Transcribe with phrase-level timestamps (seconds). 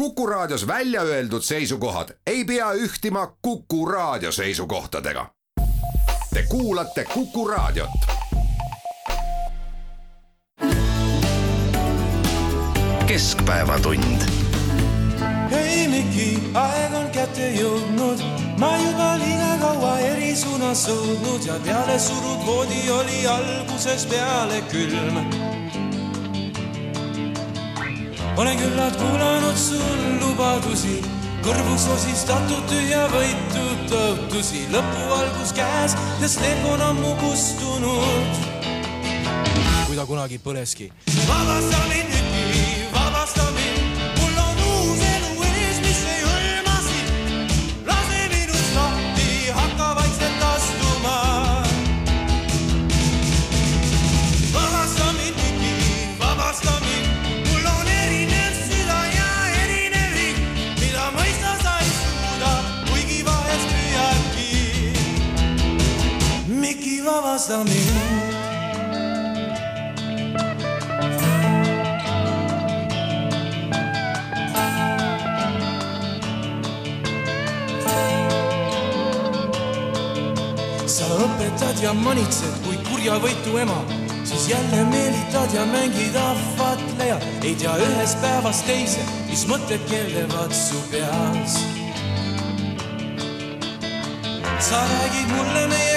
[0.00, 5.26] Kuku Raadios välja öeldud seisukohad ei pea ühtima Kuku Raadio seisukohtadega.
[6.34, 7.90] Te kuulate Kuku Raadiot.
[13.06, 14.22] keskpäevatund.
[15.50, 18.24] hei Miki, aeg on kätte jõudnud,
[18.58, 25.50] ma juba liiga kaua eri suunas sõudnud ja peale surud voodi oli algusest peale külm
[28.40, 31.00] olen küllalt kuulanud sul lubadusi,
[31.44, 38.40] kõrvus osistatud tühjavõitu tõotusi, lõpu algus käes, sest leek on ammu kustunud.
[39.86, 40.88] kui ta kunagi põleski.
[41.28, 42.19] vabasta mind nüüd,
[67.48, 67.64] Mind.
[80.84, 83.78] sa õpetad ja manitsed kui kurjavõitu ema,
[84.24, 87.16] siis jälle meelitad ja mängid ahvatleja.
[87.42, 91.56] ei tea ühest päevast teise, mis mõtted keerlevad su peas.
[94.60, 95.90] sa räägid mulle meie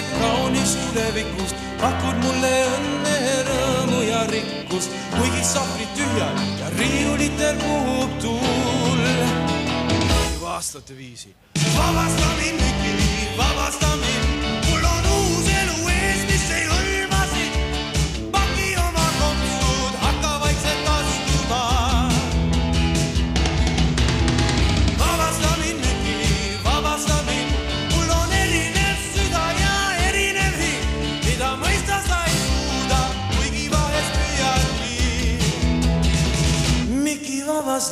[0.54, 3.16] kaunis tulevikust, pakud mulle õnne,
[3.48, 9.02] rõõmu ja rikkust, kuigi sahvrid tühjad ja riiulitel puhub tuul.
[10.34, 11.36] juba aastate viisi.
[11.78, 12.62] vabasta mind,
[13.38, 14.33] vabasta mind,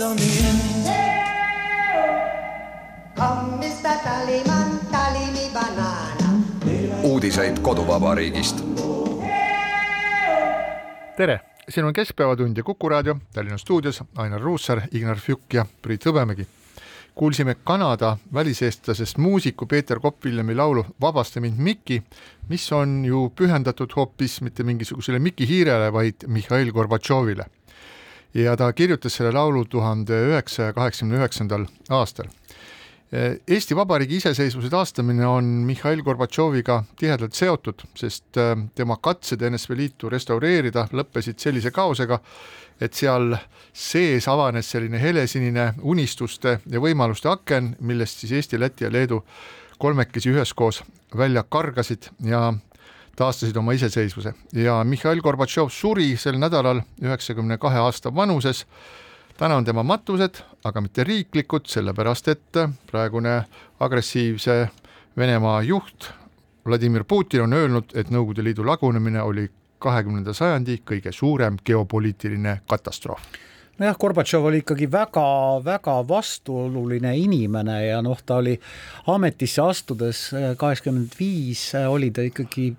[0.09, 0.16] me
[5.53, 6.44] banana.
[7.03, 8.63] uudiseid koduvabariigist.
[11.17, 16.06] tere, siin on Keskpäevatund ja Kuku raadio Tallinna stuudios Ainar Ruussaar, Ignar Fjuk ja Priit
[16.06, 16.45] Hõbemägi.
[17.16, 22.03] kuulsime Kanada väliseestlasest muusiku Peeter Kopp-Villemi laulu Vabasta mind Miki,
[22.50, 27.45] mis on ju pühendatud hoopis mitte mingisugusele Miki Hiirele, vaid Mihhail Gorbatšovile.
[28.33, 32.29] Ja ta kirjutas selle laulu tuhande üheksasaja kaheksakümne üheksandal aastal.
[33.47, 40.09] Eesti Vabariigi iseseisvuse taastamine on Mihhail Gorbatšoviga tihedalt seotud, sest äh, tema katsed NSV Liitu
[40.09, 42.21] restaureerida lõppesid sellise kaosega,
[42.79, 43.35] et seal
[43.75, 49.19] sees avanes selline helesinine unistuste ja võimaluste aken, millest siis Eesti, Läti ja Leedu
[49.81, 50.79] kolmekesi üheskoos
[51.17, 52.53] välja kargasid ja
[53.16, 54.33] taastasid oma iseseisvuse.
[54.53, 58.66] Ja Mihhail Gorbatšov suri sel nädalal üheksakümne kahe aasta vanuses.
[59.38, 63.44] Täna on tema matused, aga mitte riiklikud, sellepärast et praegune
[63.79, 64.67] agressiivse
[65.17, 66.11] Venemaa juht
[66.66, 69.47] Vladimir Putin on öelnud, et Nõukogude Liidu lagunemine oli
[69.81, 73.22] kahekümnenda sajandi kõige suurem geopoliitiline katastroof
[73.81, 78.53] nojah, Gorbatšov oli ikkagi väga-väga vastuoluline inimene ja noh, ta oli
[79.09, 80.27] ametisse astudes
[80.61, 82.71] kaheksakümmend viis oli ta ikkagi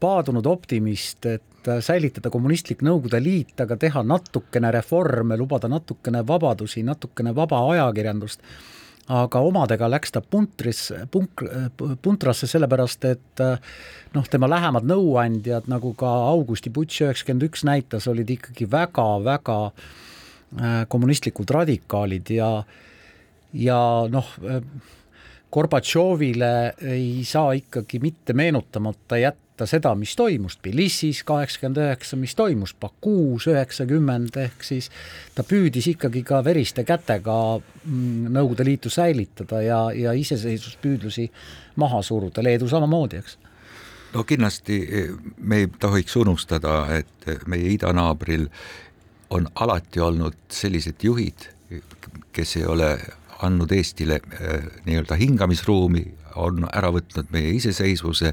[0.00, 7.32] paadunud optimist, et säilitada kommunistlik Nõukogude Liit, aga teha natukene reforme, lubada natukene vabadusi, natukene
[7.34, 8.44] vaba ajakirjandust.
[9.04, 11.44] aga omadega läks ta puntris, punk-,
[12.02, 13.42] puntrasse sellepärast, et
[14.14, 19.58] noh, tema lähemad nõuandjad, nagu ka Augusti Butš üheksakümmend üks näitas, olid ikkagi väga-väga
[20.88, 22.48] kommunistlikud radikaalid ja,
[23.58, 23.78] ja
[24.10, 24.28] noh,
[25.54, 32.72] Gorbatšovile ei saa ikkagi mitte meenutamata jätta seda, mis toimus Tbilisis kaheksakümmend üheksa, mis toimus
[32.80, 34.90] Bakuus üheksakümmend, ehk siis
[35.34, 41.28] ta püüdis ikkagi ka veriste kätega mm, Nõukogude Liitu säilitada ja, ja iseseisvuspüüdlusi
[41.78, 43.38] maha suruda, Leedu samamoodi, eks.
[44.14, 44.80] No kindlasti
[45.38, 48.48] me ei tohiks unustada, et meie idanaabril
[49.34, 51.48] on alati olnud sellised juhid,
[52.32, 52.98] kes ei ole
[53.42, 54.20] andnud Eestile
[54.86, 56.04] nii-öelda hingamisruumi,
[56.34, 58.32] on ära võtnud meie iseseisvuse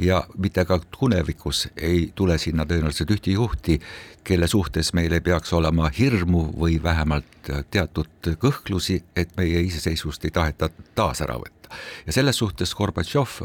[0.00, 3.76] ja mitte ka tulevikus ei tule sinna tõenäoliselt ühte juhti,
[4.24, 10.32] kelle suhtes meil ei peaks olema hirmu või vähemalt teatud kõhklusi, et meie iseseisvust ei
[10.32, 11.68] taheta taas ära võtta.
[12.06, 13.40] ja selles suhtes Gorbatšov,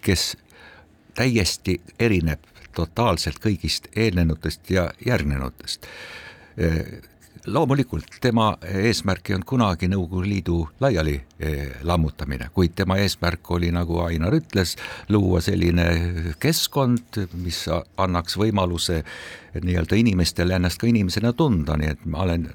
[0.00, 0.36] kes
[1.14, 2.40] täiesti erineb
[2.74, 5.86] totaalselt kõigist eelnenutest ja järgnenutest
[7.46, 13.70] loomulikult tema eesmärk ei olnud kunagi Nõukogude Liidu laiali eh, lammutamine, kuid tema eesmärk oli,
[13.74, 14.76] nagu Ainar ütles,
[15.12, 15.86] luua selline
[16.40, 19.02] keskkond, mis annaks võimaluse
[19.60, 22.48] nii-öelda inimestele ennast ka inimesena tunda, nii et ma olen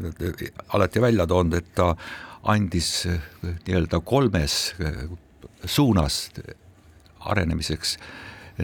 [0.74, 1.92] alati välja toonud, et ta
[2.50, 3.06] andis
[3.68, 4.58] nii-öelda kolmes
[5.66, 6.24] suunas
[7.30, 7.98] arenemiseks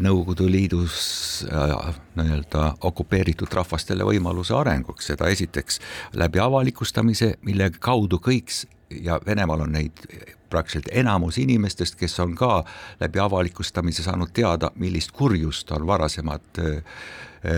[0.02, 5.80] Nõukogude Liidus äh, nii-öelda okupeeritud rahvastele võimaluse arenguks, seda esiteks
[6.20, 8.52] läbi avalikustamise, mille kaudu kõik
[8.90, 10.04] ja Venemaal on neid
[10.50, 12.64] praktiliselt enamus inimestest, kes on ka
[13.00, 17.00] läbi avalikustamise saanud teada, millist kurjust on varasemad äh,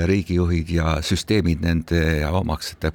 [0.06, 2.02] riigijuhid ja süsteemid nende
[2.32, 2.92] omaksete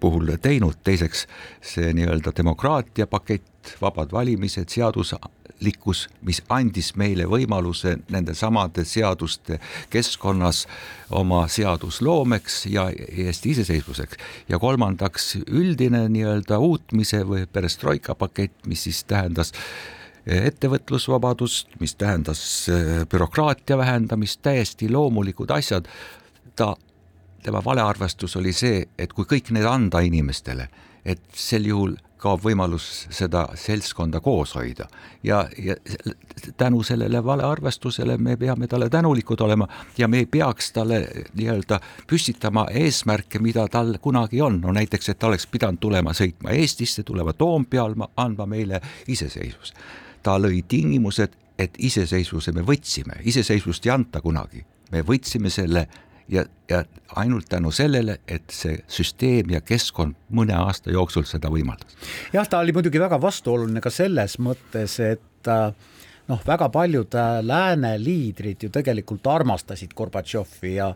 [0.00, 1.26] puhul teinud, teiseks
[1.60, 5.14] see nii-öelda demokraatia pakett, vabad valimised, seadus,
[5.62, 9.60] teadlikkus, mis andis meile võimaluse nende samade seaduste
[9.90, 10.66] keskkonnas
[11.10, 14.16] oma seadusloomeks ja Eesti iseseisvuseks.
[14.48, 19.52] ja kolmandaks üldine nii-öelda uutmise või perestroika pakett, mis siis tähendas
[20.26, 25.86] ettevõtlusvabadust, mis tähendas äh, bürokraatia vähendamist, täiesti loomulikud asjad.
[26.56, 26.76] ta,
[27.42, 30.68] tema valearvestus oli see, et kui kõik need anda inimestele,
[31.04, 34.86] et sel juhul kaob võimalus seda seltskonda koos hoida.
[35.22, 35.76] ja, ja
[36.56, 41.00] tänu sellele valearvestusele me peame talle tänulikud olema ja me ei peaks talle
[41.34, 46.54] nii-öelda püstitama eesmärke, mida tal kunagi on, no näiteks, et ta oleks pidanud tulema sõitma
[46.54, 49.74] Eestisse, tulema Toompeal, andma meile iseseisvus.
[50.22, 55.88] ta lõi tingimused, et iseseisvuse me võtsime, iseseisvust ei anta kunagi, me võtsime selle
[56.32, 56.82] ja, ja
[57.16, 61.96] ainult tänu sellele, et see süsteem ja keskkond mõne aasta jooksul seda võimaldas.
[62.32, 65.74] jah, ta oli muidugi väga vastuoluline ka selles mõttes, et äh,
[66.30, 70.92] noh, väga paljud äh, lääne liidrid ju tegelikult armastasid Gorbatšovi ja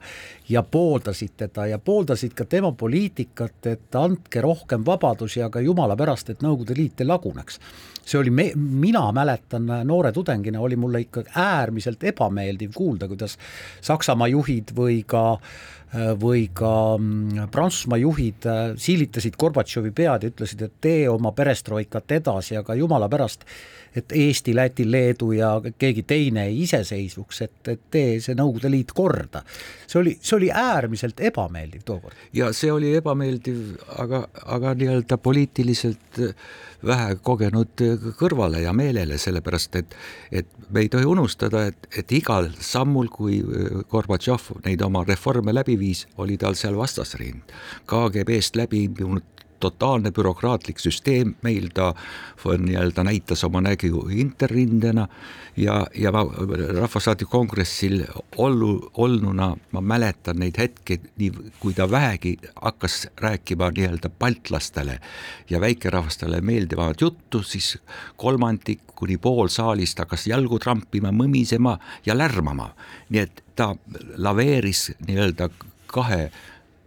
[0.49, 6.31] ja pooldasid teda ja pooldasid ka tema poliitikat, et andke rohkem vabadusi, aga jumala pärast,
[6.31, 7.61] et Nõukogude Liit ei laguneks.
[8.07, 13.39] see oli me, mina mäletan noore tudengina, oli mulle ikka äärmiselt ebameeldiv kuulda, kuidas
[13.81, 15.41] Saksamaa juhid või ka äh,
[15.95, 22.13] või ka mm, Prantsusmaa juhid äh, siilitasid Gorbatšovi pead ja ütlesid, et tee oma perestroikat
[22.19, 23.47] edasi, aga jumala pärast
[23.97, 29.43] et Eesti, Läti, Leedu ja keegi teine iseseisvuks, et, et tee see Nõukogude Liit korda.
[29.87, 32.17] see oli, see oli äärmiselt ebameeldiv tookord.
[32.33, 33.63] ja see oli ebameeldiv,
[34.03, 36.21] aga, aga nii-öelda poliitiliselt
[36.87, 37.83] vähe kogenud
[38.19, 39.97] kõrvale ja meelele, sellepärast et,
[40.31, 43.41] et me ei tohi unustada, et, et igal sammul, kui
[43.91, 47.55] Gorbatšov neid oma reforme läbi viis, oli tal seal vastasrind.
[47.89, 51.93] KGB-st läbi imbunud totaalne bürokraatlik süsteem, meil ta
[52.47, 55.09] nii-öelda näitas oma nägu interrindena
[55.57, 56.23] ja, ja ma
[56.81, 58.05] Rahvasaadiku kongressil
[58.37, 64.99] ollu, olnuna ma mäletan neid hetki, nii kui ta vähegi hakkas rääkima nii-öelda baltlastele
[65.51, 67.79] ja väikerahvastele meeldivat juttu, siis
[68.17, 72.71] kolmandik kuni pool saalist hakkas jalgu trampima, mõmisema ja lärmama.
[73.09, 73.75] nii et ta
[74.17, 75.49] laveeris nii-öelda
[75.87, 76.31] kahe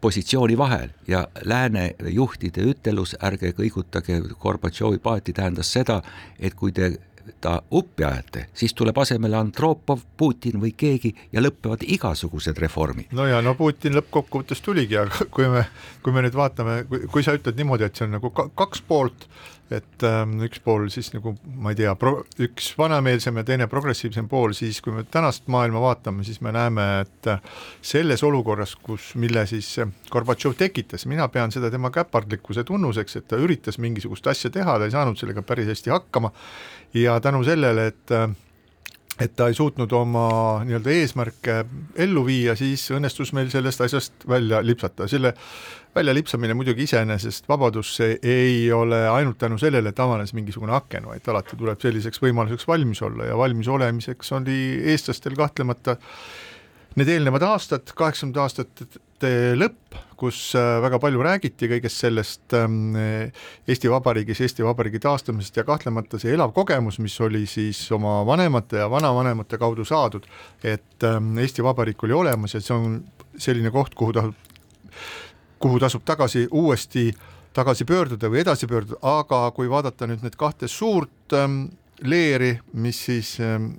[0.02, 6.02] positsiooni vahel ja lääne juhtide ütelus, ärge kõigutage Gorbatšovi paati, tähendas seda,
[6.40, 6.94] et kui te
[7.42, 13.12] ta uppi ajate, siis tuleb asemele Andropov, Putin või keegi ja lõpevad igasugused reformid.
[13.12, 15.66] no ja no Putin lõppkokkuvõttes tuligi, aga kui me,
[16.04, 16.82] kui me nüüd vaatame,
[17.12, 19.28] kui sa ütled niimoodi, et see on nagu kaks poolt,
[19.74, 21.94] et ähm, üks pool siis nagu ma ei tea,
[22.46, 26.88] üks vanameelsem ja teine progressiivsem pool, siis kui me tänast maailma vaatame, siis me näeme,
[27.06, 27.32] et
[27.86, 29.76] selles olukorras, kus, mille siis
[30.10, 34.90] Gorbatšov tekitas, mina pean seda tema käpardlikkuse tunnuseks, et ta üritas mingisugust asja teha, ta
[34.90, 36.34] ei saanud sellega päris hästi hakkama.
[36.98, 38.30] Ja tänu sellele, et äh,
[39.20, 40.28] et ta ei suutnud oma
[40.64, 41.56] nii-öelda eesmärke
[42.00, 45.34] ellu viia, siis õnnestus meil sellest asjast välja lipsata, selle
[45.96, 51.58] väljalipsamine muidugi iseenesest vabadusse ei ole ainult tänu sellele, et avanes mingisugune aken, vaid alati
[51.58, 54.60] tuleb selliseks võimaluseks valmis olla ja valmis olemiseks oli
[54.94, 55.98] eestlastel kahtlemata
[56.98, 62.96] need eelnevad aastad, kaheksakümnendate aastate lõpp, kus äh, väga palju räägiti kõigest sellest ähm,
[63.70, 68.82] Eesti Vabariigis, Eesti Vabariigi taastamisest ja kahtlemata see elav kogemus, mis oli siis oma vanemate
[68.82, 70.28] ja vanavanemate kaudu saadud,
[70.64, 73.02] et ähm, Eesti Vabariik oli olemas ja see on
[73.40, 74.48] selline koht, kuhu tasub
[75.60, 77.10] kuhu tasub tagasi uuesti
[77.54, 81.64] tagasi pöörduda või edasi pöörduda, aga kui vaadata nüüd need kahte suurt ähm,
[82.06, 83.72] leeri, mis siis ähm,,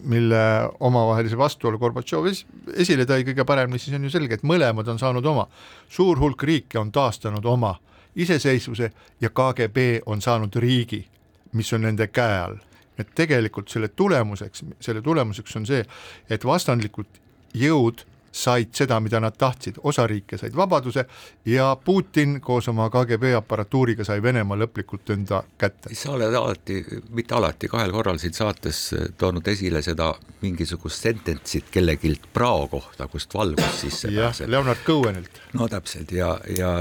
[0.00, 0.38] mille
[0.80, 2.44] omavahelise vastuolu Gorbatšov es,
[2.76, 5.48] esile tõi kõige paremini, siis on ju selge, et mõlemad on saanud oma.
[5.88, 7.74] suur hulk riike on taastanud oma
[8.16, 11.04] iseseisvuse ja KGB on saanud riigi,
[11.52, 12.56] mis on nende käe all.
[12.98, 15.84] et tegelikult selle tulemuseks, selle tulemuseks on see,
[16.30, 17.20] et vastandlikud
[17.54, 18.02] jõud
[18.38, 21.04] said seda, mida nad tahtsid, osa riike said vabaduse
[21.46, 25.94] ja Putin koos oma KGB aparatuuriga sai Venemaa lõplikult enda kätte.
[25.94, 26.78] sa oled alati,
[27.10, 28.82] mitte alati, kahel korral siin saates
[29.18, 34.50] toonud esile seda mingisugust sententsit kellegilt prao kohta, kust valgus sisse pääseb.
[34.50, 35.42] Leonard Cohenilt.
[35.52, 36.72] no täpselt ja, ja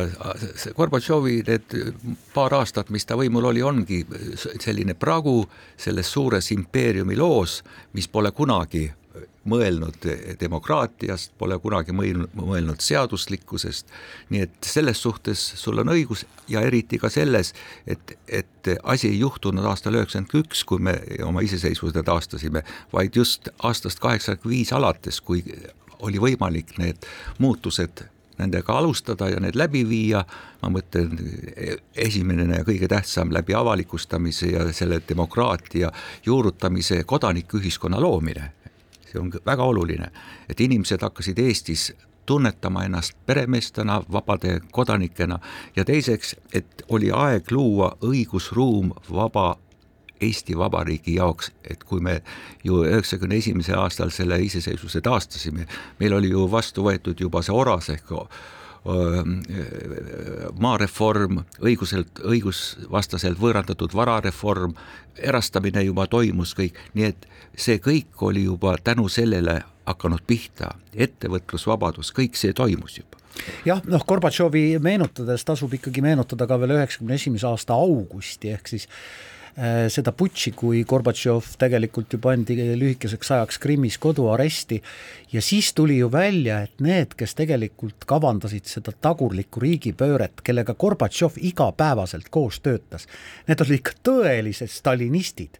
[0.77, 1.77] Gorbatšovi need
[2.33, 4.03] paar aastat, mis ta võimul oli, ongi
[4.37, 5.39] selline pragu
[5.77, 7.61] selles suures impeeriumi loos,
[7.93, 8.85] mis pole kunagi
[9.47, 10.07] mõelnud
[10.39, 13.91] demokraatiast, pole kunagi mõelnud, seaduslikkusest,
[14.33, 17.53] nii et selles suhtes sul on õigus ja eriti ka selles,
[17.87, 22.63] et, et asi ei juhtunud aastal üheksakümmend üks, kui me oma iseseisvuse taastasime,
[22.93, 25.43] vaid just aastast kaheksakümmend viis alates, kui
[26.05, 27.07] oli võimalik need
[27.41, 28.05] muutused
[28.37, 30.21] nendega alustada ja need läbi viia,
[30.61, 31.15] ma mõtlen,
[31.95, 35.91] esimene ja kõige tähtsam läbi avalikustamise ja selle demokraatia
[36.25, 38.51] juurutamise kodanikuühiskonna loomine
[39.19, 40.11] on väga oluline,
[40.49, 41.93] et inimesed hakkasid Eestis
[42.27, 45.39] tunnetama ennast peremeestena, vabade kodanikena
[45.75, 49.55] ja teiseks, et oli aeg luua õigusruum vaba
[50.21, 52.21] Eesti Vabariigi jaoks, et kui me
[52.65, 55.67] ju üheksakümne esimesel aastal selle iseseisvuse taastasime,
[55.99, 58.11] meil oli ju vastu võetud juba see oras ehk
[60.59, 64.75] maareform, õiguselt, õigusvastaselt võõrandatud varareform,
[65.17, 67.27] erastamine juba toimus kõik, nii et
[67.57, 73.19] see kõik oli juba tänu sellele hakanud pihta, ettevõtlusvabadus, kõik see toimus juba.
[73.67, 78.87] Jah, noh, Gorbatšovi meenutades tasub ikkagi meenutada ka veel üheksakümne esimese aasta augusti, ehk siis
[79.57, 84.77] seda putši, kui Gorbatšov tegelikult ju pandi lühikeseks ajaks Krimmis koduaresti
[85.31, 91.39] ja siis tuli ju välja, et need, kes tegelikult kavandasid seda tagurlikku riigipööret, kellega Gorbatšov
[91.49, 93.07] igapäevaselt koos töötas,
[93.47, 95.57] need olid ikka tõelised stalinistid.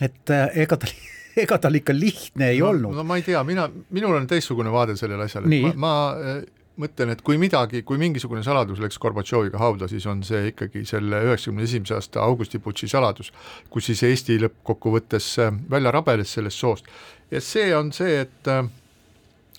[0.00, 0.94] et äh, ega tal
[1.42, 2.94] ega tal ikka lihtne ei no, olnud.
[2.94, 6.42] no ma ei tea, mina, minul on teistsugune vaade sellele asjale, ma, ma äh,
[6.80, 11.20] mõtlen, et kui midagi, kui mingisugune saladus läks Gorbatšoviga hauda, siis on see ikkagi selle
[11.26, 13.32] üheksakümne esimese aasta augustiputši saladus,
[13.70, 16.88] kus siis Eesti lõppkokkuvõttes äh, välja rabeles sellest soost.
[17.30, 18.64] ja see on see, et äh,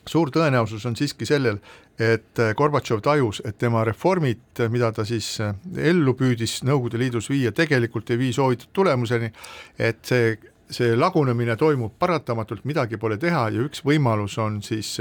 [0.10, 1.62] suur tõenäosus on siiski sellel,
[2.00, 5.38] et äh, Gorbatšov tajus, et tema reformid, mida ta siis
[5.78, 9.32] ellu püüdis Nõukogude Liidus viia, tegelikult ei vii soovitud tulemuseni,
[9.78, 10.34] et see
[10.74, 14.96] see lagunemine toimub paratamatult, midagi pole teha ja üks võimalus on siis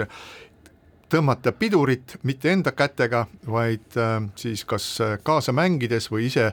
[1.13, 6.51] tõmmata pidurit mitte enda kätega, vaid äh, siis kas äh, kaasa mängides või ise,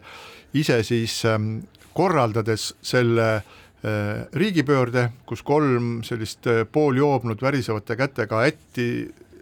[0.58, 1.62] ise siis ähm,
[1.96, 8.90] korraldades selle äh, riigipöörde, kus kolm sellist pooljoobnud värisevate kätega ätti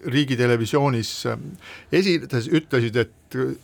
[0.07, 1.12] riigitelevisioonis
[1.91, 3.16] esinedes ütlesid, et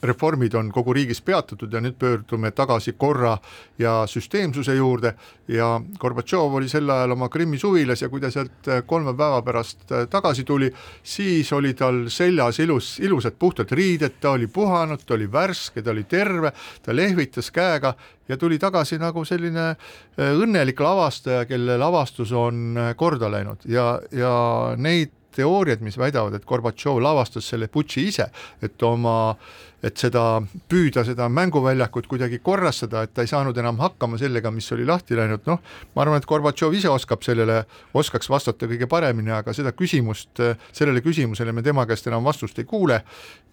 [0.04, 3.38] reformid on kogu riigis peatatud ja nüüd pöördume tagasi korra
[3.80, 5.14] ja süsteemsuse juurde.
[5.48, 9.92] Ja Gorbatšov oli sel ajal oma Krimmi suvilas ja kui ta sealt kolme päeva pärast
[10.10, 10.72] tagasi tuli,
[11.04, 15.92] siis oli tal seljas ilus, ilusad puhtad riided, ta oli puhanud, ta oli värske, ta
[15.92, 16.54] oli terve,
[16.84, 17.94] ta lehvitas käega
[18.28, 19.74] ja tuli tagasi nagu selline
[20.18, 23.68] õnnelik lavastaja, kelle lavastus on korda läinud.
[23.68, 24.34] Ja, ja
[24.78, 28.28] neid teooriad, mis väidavad, et Gorbatšov lavastas selle putši ise,
[28.64, 29.36] et oma,
[29.84, 34.72] et seda, püüda seda mänguväljakut kuidagi korrastada, et ta ei saanud enam hakkama sellega, mis
[34.76, 35.60] oli lahti läinud, noh,
[35.96, 37.64] ma arvan, et Gorbatšov ise oskab sellele,
[37.94, 42.70] oskaks vastata kõige paremini, aga seda küsimust, sellele küsimusele me tema käest enam vastust ei
[42.70, 43.04] kuule.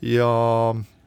[0.00, 0.30] Ja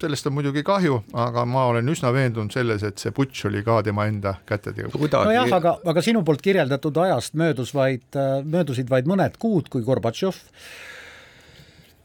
[0.03, 3.79] sellest on muidugi kahju, aga ma olen üsna veendunud selles, et see putš oli ka
[3.87, 4.91] tema enda kätedega.
[4.99, 8.05] nojah, aga, aga sinu poolt kirjeldatud ajast möödus vaid,
[8.43, 10.39] möödusid vaid mõned kuud, kui Gorbatšov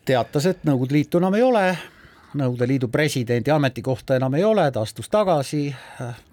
[0.08, 1.64] teatas, et Nõukogude Liitu enam ei ole,
[2.38, 5.62] Nõukogude Liidu presidendi ametikohta enam ei ole, ta astus tagasi,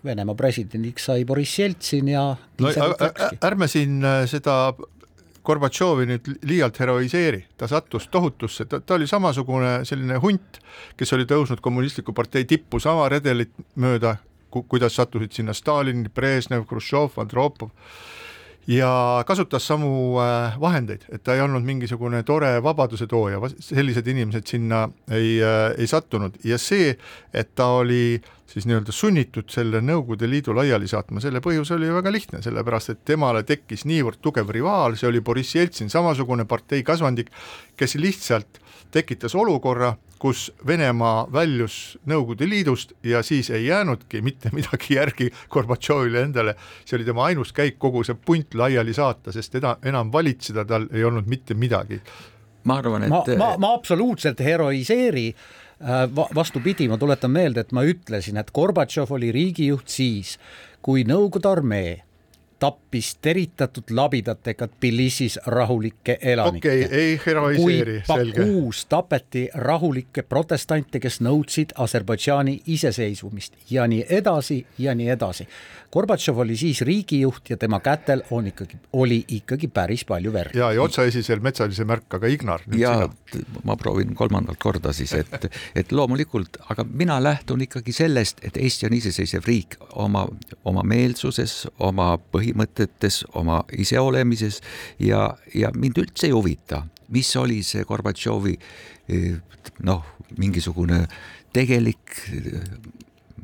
[0.06, 2.74] Venemaa presidendiks sai Boriss Jeltsin ja no,
[3.50, 4.74] ärme siin äh, seda
[5.46, 10.60] Gorbatšovi nüüd liialt heroiseeri, ta sattus tohutusse, ta, ta oli samasugune selline hunt,
[10.98, 14.18] kes oli tõusnud kommunistliku partei tippu sama redelit mööda,
[14.50, 17.74] kuidas sattusid sinna Stalin, Brežnev, Hruštšov, Andropov
[18.68, 24.48] ja kasutas samu äh, vahendeid, et ta ei olnud mingisugune tore vabaduse tooja, sellised inimesed
[24.50, 26.40] sinna ei, äh, ei sattunud.
[26.44, 26.96] Ja see,
[27.34, 32.14] et ta oli siis nii-öelda sunnitud selle Nõukogude Liidu laiali saatma, selle põhjus oli väga
[32.14, 37.34] lihtne, sellepärast et temale tekkis niivõrd tugev rivaal, see oli Boriss Jeltsin, samasugune partei kasvandik,
[37.78, 38.62] kes lihtsalt
[38.92, 46.22] tekitas olukorra, kus Venemaa väljus Nõukogude Liidust ja siis ei jäänudki mitte midagi järgi Gorbatšovile
[46.22, 50.66] endale, see oli tema ainus käik kogu see punt laiali saata, sest eda, enam valitseda
[50.66, 52.02] tal ei olnud mitte midagi.
[52.64, 57.84] ma arvan, et ma, ma, ma absoluutselt heroiseeri äh, vastupidi, ma tuletan meelde, et ma
[57.86, 60.40] ütlesin, et Gorbatšov oli riigijuht siis,
[60.82, 62.05] kui Nõukogude armee
[62.66, 68.42] tappis teritatud labidatega Tbilisis rahulikke elanikke okei okay,, ei heroiseeri, selge.
[68.42, 75.48] Bakuus tapeti rahulikke protestante, kes nõudsid Aserbaidžaani iseseisvumist ja nii edasi ja nii edasi.
[75.96, 80.56] Gorbatšov oli siis riigijuht ja tema kätel on ikkagi, oli ikkagi päris palju verd.
[80.56, 82.66] ja, ja otsaesisel metsalise märk, aga Ignar.
[82.76, 82.96] ja
[83.32, 83.62] sina.
[83.64, 88.90] ma proovin kolmandat korda siis, et, et loomulikult, aga mina lähtun ikkagi sellest, et Eesti
[88.90, 90.26] on iseseisev riik oma,
[90.66, 94.60] oma meelsuses, oma põhimõtetes, oma iseolemises
[95.00, 96.84] ja, ja mind üldse ei huvita,
[97.16, 98.58] mis oli see Gorbatšovi
[99.88, 100.04] noh,
[100.36, 101.06] mingisugune
[101.56, 102.20] tegelik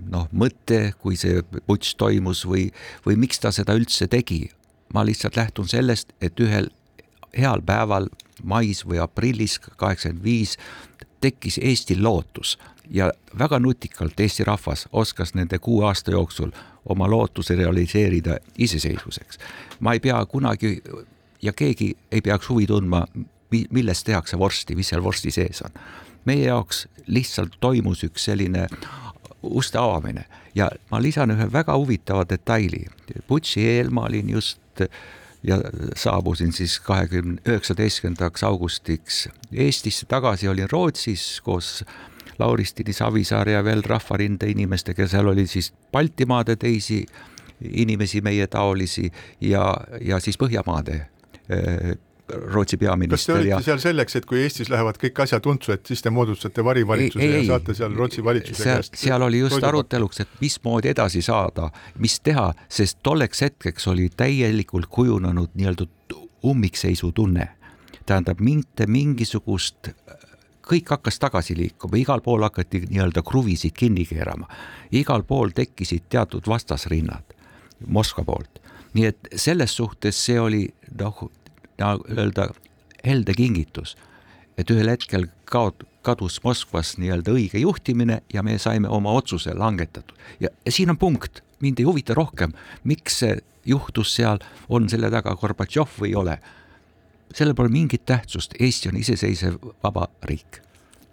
[0.10, 2.70] noh, mõte, kui see putš toimus või,
[3.06, 4.50] või miks ta seda üldse tegi.
[4.94, 6.68] ma lihtsalt lähtun sellest, et ühel
[7.38, 8.10] heal päeval
[8.44, 10.58] mais või aprillis kaheksakümmend viis
[11.22, 12.58] tekkis Eestil lootus
[12.90, 16.52] ja väga nutikalt Eesti rahvas oskas nende kuue aasta jooksul
[16.86, 19.38] oma lootuse realiseerida iseseisvuseks.
[19.80, 20.82] ma ei pea kunagi
[21.42, 23.08] ja keegi ei peaks huvi tundma,
[23.70, 25.72] millest tehakse vorsti, mis seal vorsti sees on.
[26.26, 28.68] meie jaoks lihtsalt toimus üks selline
[29.44, 30.26] uste avamine.
[30.56, 32.86] Ja ma lisan ühe väga huvitava detaili.
[33.28, 34.84] Butši eel ma olin just
[35.44, 35.58] ja
[35.98, 40.06] saabusin siis kahekümne üheksateistkümnendaks augustiks Eestisse.
[40.06, 41.84] Tagasi, olin Rootsis koos
[42.40, 47.06] Lauristini Savisaar ja veel Rahvarinde inimestega, seal oli siis Baltimaade teisi
[47.62, 51.06] inimesi, meie taolisi ja, ja siis Põhjamaade
[52.32, 53.18] Rootsi peaminister.
[53.18, 53.62] kas te olite ja...
[53.66, 55.24] seal selleks, et kui Eestis lähevad kõik
[55.74, 59.00] et siis te moodustate varivalitsuse ei, ei, ja saate seal Rootsi valitsuse seal, käest?
[59.02, 61.70] seal oli just aruteluks, et mismoodi edasi saada,
[62.00, 65.88] mis teha, sest tolleks hetkeks oli täielikult kujunenud nii-öelda
[66.46, 67.48] ummikseisu tunne.
[68.06, 69.92] tähendab, mitte mingisugust
[70.72, 74.48] kõik hakkas tagasi liikuma, igal pool hakati nii-öelda kruvisid kinni keerama,
[74.92, 77.38] igal pool tekkisid teatud vastasrinnad
[77.88, 78.60] Moskva poolt.
[78.94, 80.66] nii et selles suhtes see oli
[81.00, 81.30] noh,
[81.80, 82.50] nii-öelda
[83.06, 83.96] helde kingitus,
[84.58, 90.18] et ühel hetkel kaot-, kadus Moskvas nii-öelda õige juhtimine ja me saime oma otsuse langetatud.
[90.40, 95.12] ja, ja siin on punkt, mind ei huvita rohkem, miks see juhtus seal, on selle
[95.12, 96.40] taga Gorbatšov või ei ole.
[97.34, 100.62] sellel pole mingit tähtsust, Eesti on iseseisev vaba riik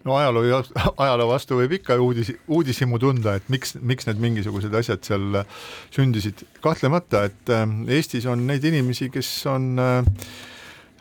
[0.05, 0.63] no ajaloo,
[1.05, 5.41] ajaloo vastu võib ikka uudis, uudishimu tunda, et miks, miks need mingisugused asjad seal
[5.95, 6.45] sündisid.
[6.65, 7.67] kahtlemata, et äh,
[7.99, 9.99] Eestis on neid inimesi, kes on äh,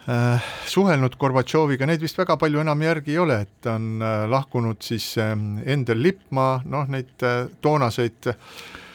[0.08, 4.82] äh, suhelnud Gorbatšoviga, neid vist väga palju enam järgi ei ole, et on äh, lahkunud
[4.86, 8.34] siis äh, Endel Lippmaa, noh neid äh, toonaseid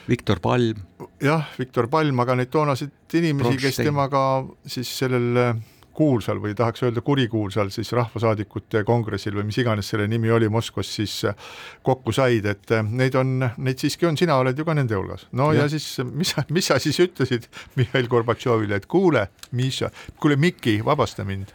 [0.08, 0.82] Viktor Palm.
[1.22, 4.22] jah, Viktor Palm, aga neid toonaseid inimesi, kes temaga
[4.66, 5.54] siis sellel äh,
[5.94, 10.90] kuulsal või tahaks öelda kurikuulsal siis rahvasaadikute kongressil või mis iganes selle nimi oli Moskvas
[10.96, 11.48] siis äh,
[11.82, 15.26] kokku said, et äh, neid on, neid siiski on, sina oled ju ka nende hulgas.
[15.32, 19.92] no ja, ja siis, mis sa, mis sa siis ütlesid Mihhail Gorbatšovile, et kuule, Miša,
[20.20, 21.52] kuule Miki, vabasta mind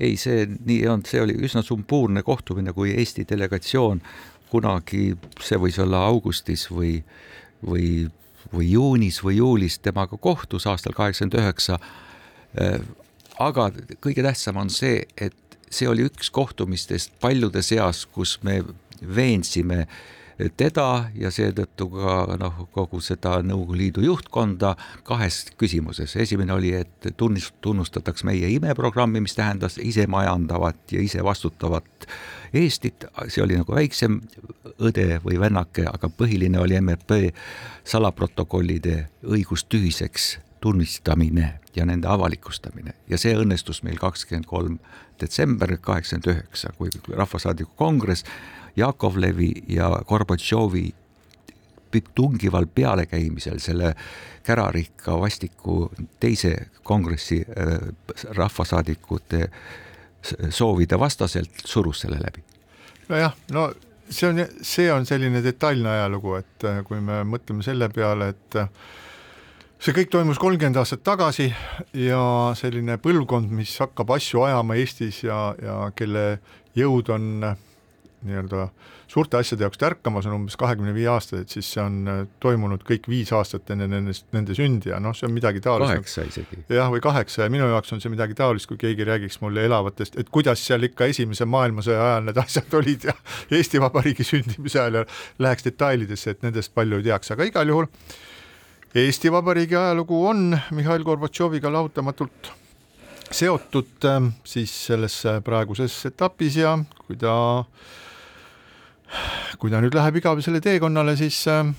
[0.00, 4.02] ei, see nii ei olnud, see oli üsna sumbuurne kohtumine, kui Eesti delegatsioon
[4.52, 5.12] kunagi,
[5.44, 7.00] see võis olla augustis või,
[7.66, 8.06] või,
[8.52, 12.78] või juunis või juulis temaga kohtus aastal kaheksakümmend üheksa äh,
[13.38, 13.70] aga
[14.02, 18.62] kõige tähtsam on see, et see oli üks kohtumistest paljude seas, kus me
[19.02, 19.86] veensime
[20.56, 26.14] teda ja seetõttu ka noh, kogu seda Nõukogude Liidu juhtkonda kahes küsimuses.
[26.16, 32.06] esimene oli, et tunnist-, tunnustataks meie imeprogrammi, mis tähendas isemajandavat ja ise vastutavat
[32.54, 34.22] Eestit, see oli nagu väiksem
[34.80, 37.34] õde või vennake, aga põhiline oli MRP
[37.84, 44.78] salaprotokollide õigustühiseks tunnistamine ja nende avalikustamine ja see õnnestus meil kakskümmend kolm
[45.20, 48.24] detsember kaheksakümmend üheksa, kui Rahvasaadiku Kongress
[48.76, 50.94] Jakovlevi ja Gorbatšovi
[52.14, 53.94] tungival pealekäimisel selle
[54.42, 55.90] kärarikka vastiku
[56.20, 57.78] teise kongressi äh,
[58.36, 59.48] rahvasaadikute
[60.50, 62.44] soovide vastaselt surus selle läbi.
[63.08, 63.72] nojah, no
[64.10, 68.58] see on, see on selline detailne ajalugu, et äh, kui me mõtleme selle peale, et
[69.78, 71.48] see kõik toimus kolmkümmend aastat tagasi
[71.94, 72.20] ja
[72.58, 76.40] selline põlvkond, mis hakkab asju ajama Eestis ja, ja kelle
[76.78, 77.28] jõud on
[78.26, 78.64] nii-öelda
[79.08, 83.30] suurte asjade jaoks tärkamas, on umbes kahekümne viie aastased, siis see on toimunud kõik viis
[83.32, 85.94] aastat enne nendest, nende sündi ja noh, see on midagi taolist.
[85.94, 86.58] kaheksa isegi.
[86.74, 90.18] jah, või kaheksa ja minu jaoks on see midagi taolist, kui keegi räägiks mulle elavatest,
[90.18, 93.14] et kuidas seal ikka Esimese maailmasõja ajal need asjad olid ja
[93.60, 95.04] Eesti Vabariigi sündimise ajal ja
[95.46, 97.88] läheks detailidesse, et nendest palju ei teaks, aga igal juhul
[98.96, 102.48] Eesti Vabariigi ajalugu on Mihhail Gorbatšoviga lahutamatult
[103.30, 106.72] seotud ähm, siis selles äh, praeguses etapis ja
[107.04, 107.34] kui ta,
[109.60, 111.74] kui ta nüüd läheb igavesele teekonnale, siis ähm,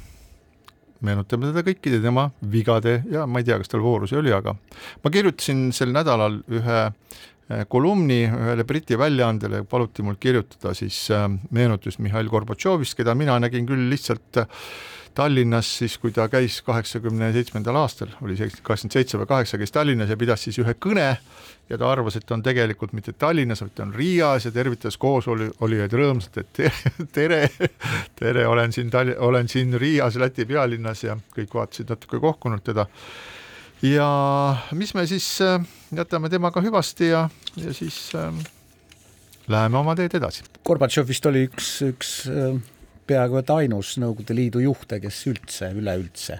[1.01, 4.53] meenutame teda kõikide tema vigade ja ma ei tea, kas tal voorusi oli, aga
[5.01, 6.93] ma kirjutasin sel nädalal ühe äh,
[7.67, 13.65] kolumni ühele Briti väljaandele, paluti mul kirjutada siis äh, meenutust Mihhail Gorbatšovist, keda mina nägin
[13.69, 14.43] küll lihtsalt
[15.17, 19.73] Tallinnas siis, kui ta käis kaheksakümne seitsmendal aastal, oli see kaheksakümmend seitse või kaheksa, käis
[19.73, 21.07] Tallinnas ja pidas siis ühe kõne
[21.69, 24.97] ja ta arvas, et ta on tegelikult mitte Tallinnas, vaid ta on Riias ja tervitas
[25.01, 26.62] koosolijaid rõõmsalt, et
[27.17, 27.41] tere,
[28.21, 32.88] tere, olen siin Tall-, olen siin Riias, Läti pealinnas ja kõik vaatasid natuke kohkunult teda.
[33.81, 34.09] Ja
[34.75, 35.61] mis me siis äh,
[35.95, 38.33] jätame temaga hüvasti ja, ja siis äh,
[39.47, 40.43] läheme oma teed edasi.
[40.67, 42.59] Gorbatšovist oli üks, üks äh,
[43.09, 46.39] peaaegu et ainus Nõukogude Liidu juhte, kes üldse, üleüldse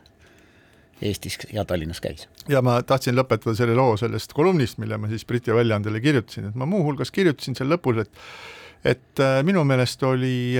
[1.00, 2.28] Eestis ja Tallinnas käis.
[2.52, 6.58] ja ma tahtsin lõpetada selle loo sellest kolumnist, mille ma siis Briti väljaandele kirjutasin, et
[6.60, 10.56] ma muuhulgas kirjutasin seal lõpus, et et äh, minu meelest oli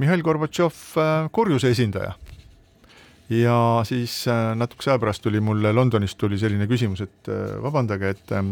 [0.00, 0.76] Mihhail Gorbatšov
[1.32, 2.14] kurjuse esindaja.
[3.30, 8.10] Ja siis äh, natukese aja pärast tuli mulle Londonist tuli selline küsimus, et äh, vabandage,
[8.16, 8.42] et äh,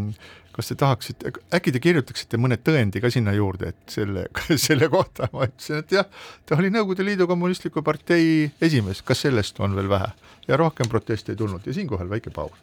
[0.54, 4.28] kas te tahaksite, äkki te kirjutaksite mõne tõendi ka sinna juurde, et selle,
[4.66, 6.08] selle kohta ma ütlesin, et jah,
[6.46, 10.12] ta oli Nõukogude Liidu Kommunistliku Partei esimees, kas sellest on veel vähe?
[10.48, 12.56] ja rohkem proteste ei tulnud ja siinkohal väike paus.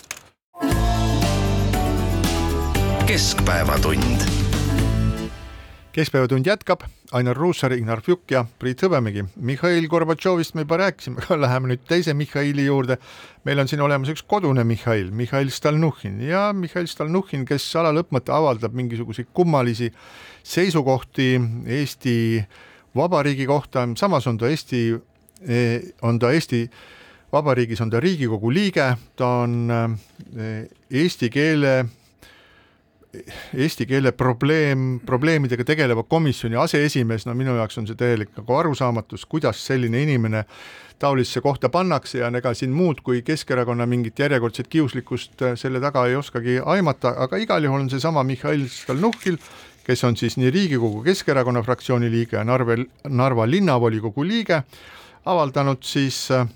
[3.05, 4.44] keskpäevatund
[5.95, 6.81] keskpäevatund jätkab,
[7.15, 9.23] Ainar Ruussaar, Ignar Fjuk ja Priit Hõbemägi.
[9.35, 12.97] Mihhail Gorbatšovist me juba rääkisime, aga läheme nüüd teise Mihhaili juurde.
[13.45, 18.35] meil on siin olemas üks kodune Mihhail, Mihhail Stalnuhhin ja Mihhail Stalnuhhin, kes ala lõpmata
[18.35, 19.93] avaldab mingisuguseid kummalisi
[20.43, 22.43] seisukohti Eesti
[22.95, 24.91] Vabariigi kohta, samas on ta Eesti,
[26.01, 26.65] on ta Eesti
[27.31, 31.85] Vabariigis on ta Riigikogu liige, ta on eh, eesti keele
[33.53, 39.25] eesti keele probleem, probleemidega tegeleva komisjoni aseesimees, no minu jaoks on see täielik nagu arusaamatus,
[39.29, 40.45] kuidas selline inimene
[40.99, 46.05] taolisse kohta pannakse ja ega siin muud kui Keskerakonna mingit järjekordset kiuslikkust äh, selle taga
[46.07, 49.39] ei oskagi aimata, aga igal juhul on seesama Mihhail Stalnuhhil,
[49.85, 52.77] kes on siis nii Riigikogu Keskerakonna fraktsiooni liige ja Narve,
[53.09, 54.61] Narva linnavolikogu liige,
[55.25, 56.47] avaldanud siis äh,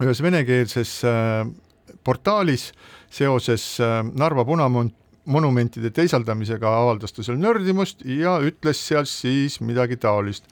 [0.00, 1.44] ühes venekeelses äh,
[2.04, 2.70] portaalis
[3.10, 3.64] seoses
[4.16, 10.44] Narva punamont monumentide teisaldamisega avaldas ta seal nördimust ja ütles seal siis midagi taolist.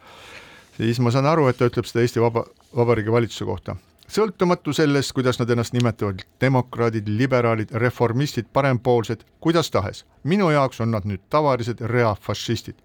[0.77, 2.45] siis ma saan aru, et ta ütleb seda Eesti Vaba,
[2.77, 3.77] Vabariigi valitsuse kohta.
[4.09, 10.05] sõltumatu sellest, kuidas nad ennast nimetavad, demokraadid, liberaalid, reformistid, parempoolsed, kuidas tahes.
[10.25, 12.77] minu jaoks on nad nüüd tavalised reafašistid.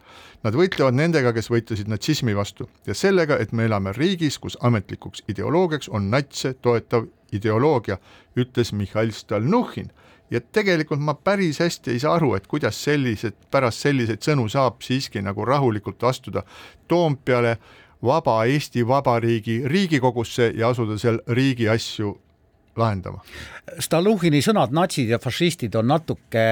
[0.44, 5.24] Nad võitlevad nendega, kes võitlesid natsismi vastu ja sellega, et me elame riigis, kus ametlikuks
[5.28, 7.98] ideoloogiaks on natse toetav ideoloogia,
[8.38, 9.92] ütles Mihhail Stalnuhhin
[10.34, 14.82] ja tegelikult ma päris hästi ei saa aru, et kuidas sellised, pärast selliseid sõnu saab
[14.82, 16.44] siiski nagu rahulikult astuda
[16.88, 17.58] Toompeale
[18.04, 22.16] vaba Eesti Vabariigi Riigikogusse ja asuda seal riigi asju
[22.76, 23.22] lahendama.
[23.80, 26.46] Stalnuhhini sõnad natsid ja fašistid on natuke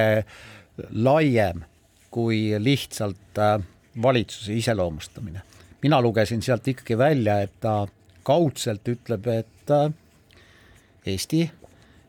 [0.94, 1.65] laiem
[2.12, 3.58] kui lihtsalt äh,
[4.02, 5.41] valitsuse iseloomustamine.
[5.82, 7.88] mina lugesin sealt ikkagi välja, et ta
[8.24, 9.94] kaudselt ütleb, et äh,
[11.06, 11.50] Eesti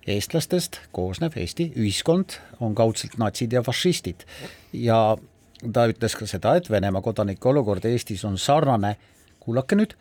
[0.07, 4.25] eestlastest koosnev Eesti ühiskond on kaudselt natsid ja fašistid
[4.73, 5.17] ja
[5.63, 8.97] ta ütles ka seda, et Venemaa kodanike olukord Eestis on sarnane,
[9.43, 9.95] kuulake nüüd,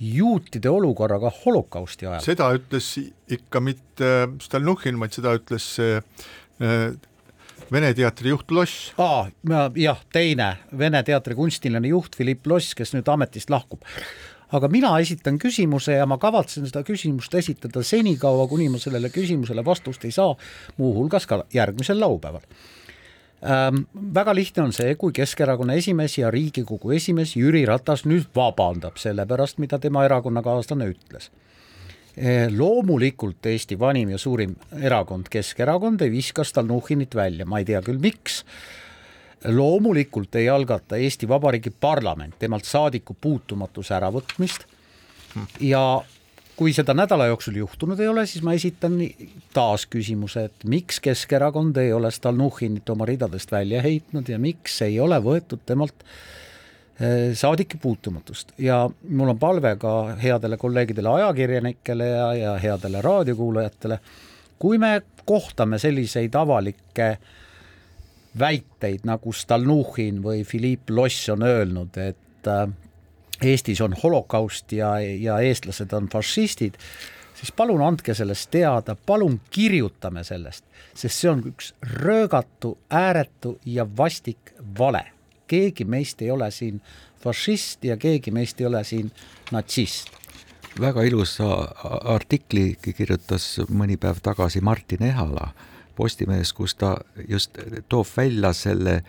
[0.00, 2.22] juutide olukorraga holokausti ajal.
[2.24, 2.94] seda ütles
[3.30, 6.94] ikka mitte Stalnuhhin, vaid seda ütles äh,
[7.72, 8.92] Vene teatri juht Loss.
[9.00, 9.28] aa,
[9.76, 13.84] jah, teine Vene teatri kunstiline juht Philipp Loss, kes nüüd ametist lahkub
[14.52, 19.64] aga mina esitan küsimuse ja ma kavatsen seda küsimust esitada senikaua, kuni ma sellele küsimusele
[19.64, 20.34] vastust ei saa,
[20.76, 22.42] muuhulgas ka järgmisel laupäeval
[23.44, 23.84] ähm,.
[24.14, 29.26] väga lihtne on see, kui Keskerakonna esimees ja Riigikogu esimees Jüri Ratas nüüd vabandab selle
[29.26, 31.30] pärast, mida tema erakonnakaaslane ütles
[32.16, 37.82] e, loomulikult Eesti vanim ja suurim erakond Keskerakond ei viska Stalnuhhinit välja, ma ei tea
[37.82, 38.42] küll, miks
[39.44, 44.64] loomulikult ei algata Eesti Vabariigi parlament temalt saadiku puutumatuse äravõtmist.
[45.60, 46.04] Ja
[46.56, 48.96] kui seda nädala jooksul juhtunud ei ole, siis ma esitan
[49.54, 55.00] taas küsimuse, et miks Keskerakond ei ole Stalnuhhinit oma ridadest välja heitnud ja miks ei
[55.00, 56.06] ole võetud temalt
[57.00, 58.54] eh, saadiki puutumatust.
[58.58, 63.98] Ja mul on palve ka headele kolleegidele ajakirjanikele ja, ja headele raadiokuulajatele,
[64.58, 67.32] kui me kohtame selliseid avalikke äh,
[68.38, 72.68] väiteid, nagu Stalnuhhin või Philipp Loss on öelnud, et äh,
[73.42, 76.78] Eestis on holokaust ja, ja eestlased on fašistid,
[77.34, 83.86] siis palun andke sellest teada, palun kirjutame sellest, sest see on üks röögatu, ääretu ja
[83.96, 85.10] vastik vale.
[85.46, 86.80] keegi meist ei ole siin
[87.20, 89.10] fašist ja keegi meist ei ole siin
[89.52, 90.08] natsist.
[90.80, 91.48] väga ilusa
[92.14, 95.52] artikli kirjutas mõni päev tagasi Martin Ehala
[95.96, 96.96] Postimehes, kus ta
[97.28, 99.00] just toob välja selle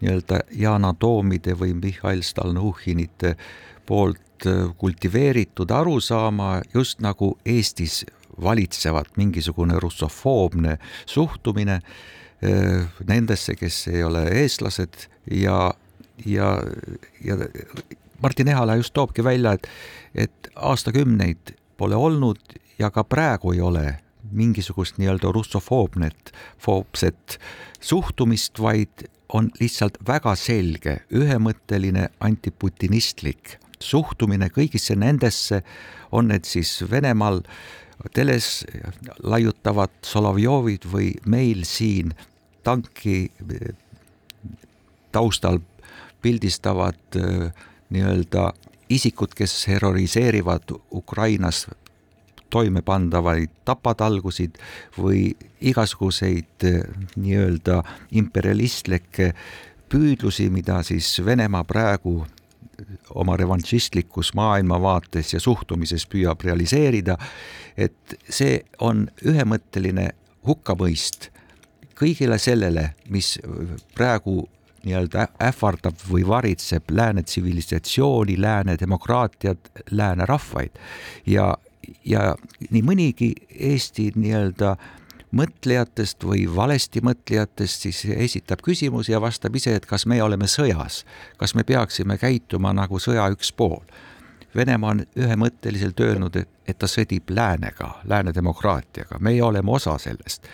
[0.00, 3.36] nii-öelda Yana Toomide või Mihhail Stalnuhhinite
[3.86, 4.20] poolt
[4.76, 8.04] kultiveeritud arusaama, just nagu Eestis
[8.42, 11.80] valitsevat mingisugune russofoobne suhtumine
[12.42, 15.74] eh, nendesse, kes ei ole eestlased ja,
[16.26, 16.62] ja,
[17.24, 17.36] ja
[18.22, 19.68] Martin Ehala just toobki välja, et,
[20.14, 23.86] et aastakümneid pole olnud ja ka praegu ei ole
[24.32, 27.38] mingisugust nii-öelda russofoobnet, foobset
[27.80, 35.62] suhtumist, vaid on lihtsalt väga selge, ühemõtteline antiputinistlik suhtumine kõigisse nendesse,
[36.12, 37.42] on need siis Venemaal
[38.14, 38.64] teles
[39.22, 42.14] laiutavad Solovjovid või meil siin
[42.64, 43.28] tanki
[45.12, 45.60] taustal
[46.24, 47.50] pildistavad äh,
[47.92, 48.52] nii-öelda
[48.88, 51.66] isikud, kes terroriseerivad Ukrainas
[52.50, 54.58] toime pandavaid tapatalgusid
[54.98, 56.80] või igasuguseid eh,
[57.16, 59.32] nii-öelda imperialistlikke
[59.88, 62.24] püüdlusi, mida siis Venemaa praegu
[63.14, 67.16] oma revanšistlikus maailmavaates ja suhtumises püüab realiseerida,
[67.76, 70.08] et see on ühemõtteline
[70.46, 71.30] hukkamõist
[71.98, 73.36] kõigile sellele, mis
[73.94, 74.42] praegu
[74.84, 80.74] nii-öelda ähvardab või varitseb lääne tsivilisatsiooni, lääne demokraatiat, lääne rahvaid.
[81.26, 81.54] Ja
[82.04, 82.34] ja
[82.70, 84.76] nii mõnigi Eesti nii-öelda
[85.34, 91.02] mõtlejatest või valesti mõtlejatest siis esitab küsimusi ja vastab ise, et kas me oleme sõjas,
[91.36, 93.82] kas me peaksime käituma nagu sõja üks pool.
[94.54, 100.46] Venemaa on ühemõtteliselt öelnud, et ta sõdib läänega, lääne demokraatiaga, meie oleme osa sellest.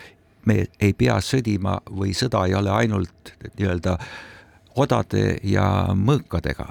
[0.47, 3.99] me ei pea sõdima või sõda ei ole ainult nii-öelda
[4.77, 6.67] odade ja mõõkadega,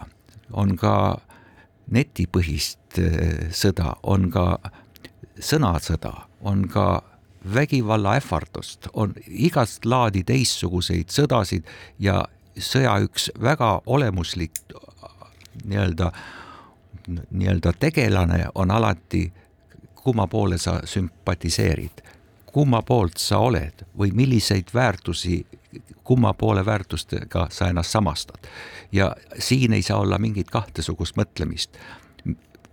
[0.51, 1.19] on ka
[1.91, 2.78] netipõhist
[3.51, 4.57] sõda, on ka
[5.39, 7.03] sõnasõda, on ka
[7.53, 11.67] vägivallaähvardust, on igast laadi teistsuguseid sõdasid
[11.99, 12.25] ja
[12.57, 14.59] sõja üks väga olemuslik
[15.63, 16.11] nii-öelda,
[17.31, 19.29] nii-öelda tegelane on alati,
[19.95, 22.03] kumma poole sa sümpatiseerid,
[22.45, 25.45] kumma poolt sa oled või milliseid väärtusi
[26.09, 28.47] kumma poole väärtustega sa ennast samastad.
[28.91, 31.77] ja siin ei saa olla mingit kahtesugust mõtlemist.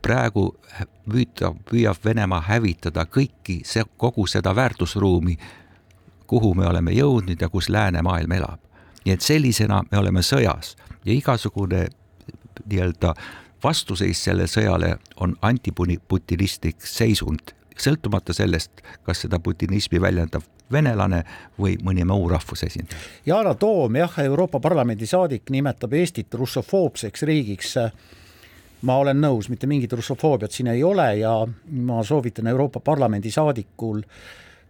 [0.06, 0.48] Praegu
[1.10, 5.36] püüab, püüab Venemaa hävitada kõiki see, kogu seda väärtusruumi,
[6.30, 8.60] kuhu me oleme jõudnud ja kus läänemaailm elab.
[9.06, 11.86] nii et sellisena me oleme sõjas ja igasugune
[12.66, 13.14] nii-öelda
[13.62, 20.42] vastuseis sellele sõjale on antiputinistlik seisund, sõltumata sellest, kas seda putinismi väljendab
[20.72, 21.22] venelane
[21.58, 22.98] või mõni muu rahvusesindaja.
[23.26, 27.76] Yana Toom, jah, Euroopa Parlamendi saadik nimetab Eestit russofoobseks riigiks.
[28.82, 31.32] Ma olen nõus, mitte mingit russofoobiat siin ei ole ja
[31.70, 34.02] ma soovitan Euroopa Parlamendi saadikul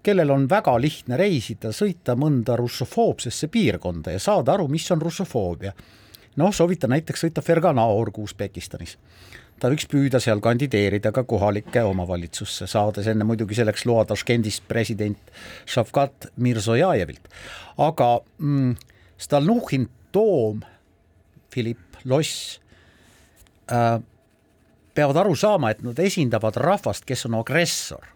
[0.03, 5.73] kellel on väga lihtne reisida, sõita mõnda russofoobsesse piirkonda ja saada aru, mis on russofoobia.
[6.37, 8.99] noh, soovitan näiteks sõita Ferganao orgu Usbekistanis
[9.61, 15.33] ta võiks püüda seal kandideerida ka kohalike omavalitsusse, saades enne muidugi selleks loa Taškendist president
[15.64, 17.29] Šavkat Mirzojajevilt.
[17.79, 18.77] aga mm,
[19.19, 20.61] Stalnuhhin, Toom,
[21.53, 22.61] Philipp Loss
[24.95, 28.07] peavad aru saama, et nad esindavad rahvast, kes on agressor.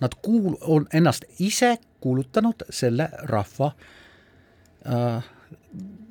[0.00, 3.72] Nad kuul-, on ennast ise kuulutanud selle rahva
[4.86, 5.24] äh,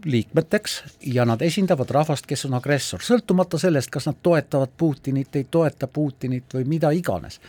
[0.06, 5.48] liikmeteks ja nad esindavad rahvast, kes on agressor, sõltumata sellest, kas nad toetavad Putinit, ei
[5.52, 7.40] toeta Putinit või mida iganes.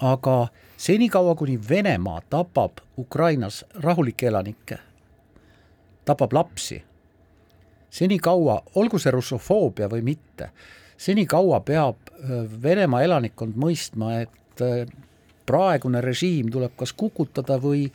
[0.00, 4.78] aga senikaua, kuni Venemaa tapab Ukrainas rahulikke elanikke,
[6.04, 6.84] tapab lapsi,
[7.90, 10.52] senikaua, olgu see russofoobia või mitte,
[10.98, 12.08] senikaua peab
[12.62, 14.62] Venemaa elanikkond mõistma, et
[15.46, 17.86] praegune režiim tuleb kas kukutada või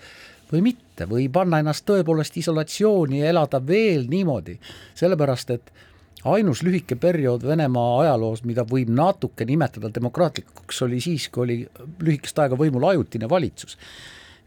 [0.53, 4.59] või mitte või panna ennast tõepoolest isolatsiooni ja elada veel niimoodi,
[4.95, 5.71] sellepärast et
[6.29, 11.57] ainus lühike periood Venemaa ajaloos, mida võib natuke nimetada demokraatlikuks, oli siis, kui oli
[12.05, 13.77] lühikest aega võimul ajutine valitsus.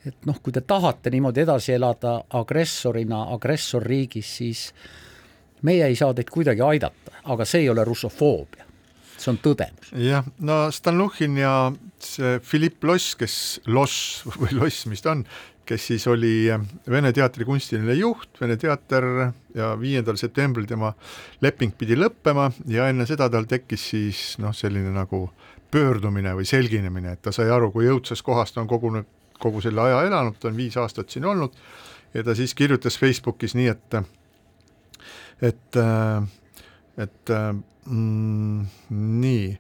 [0.07, 4.61] et noh, kui te tahate niimoodi edasi elada agressorina agressorriigis, siis
[5.63, 8.67] meie ei saa teid kuidagi aidata, aga see ei ole russofoobia
[9.17, 9.91] see on tõdemus.
[10.01, 11.53] jah, no Stalnuhhin ja
[12.03, 15.25] see Philipp Loss, kes Loss või Loss, mis ta on,
[15.67, 16.47] kes siis oli
[16.91, 19.09] Vene teatri kunstiline juht, Vene teater
[19.57, 20.93] ja viiendal septembril tema
[21.43, 25.27] leping pidi lõppema ja enne seda tal tekkis siis noh, selline nagu
[25.73, 29.09] pöördumine või selginemine, et ta sai aru, kui õudses kohas ta on kogunud
[29.41, 31.57] kogu selle aja elanud, ta on viis aastat siin olnud
[32.15, 33.99] ja ta siis kirjutas Facebookis nii, et
[35.43, 35.77] et,
[36.99, 37.33] et
[37.87, 39.57] mm, nii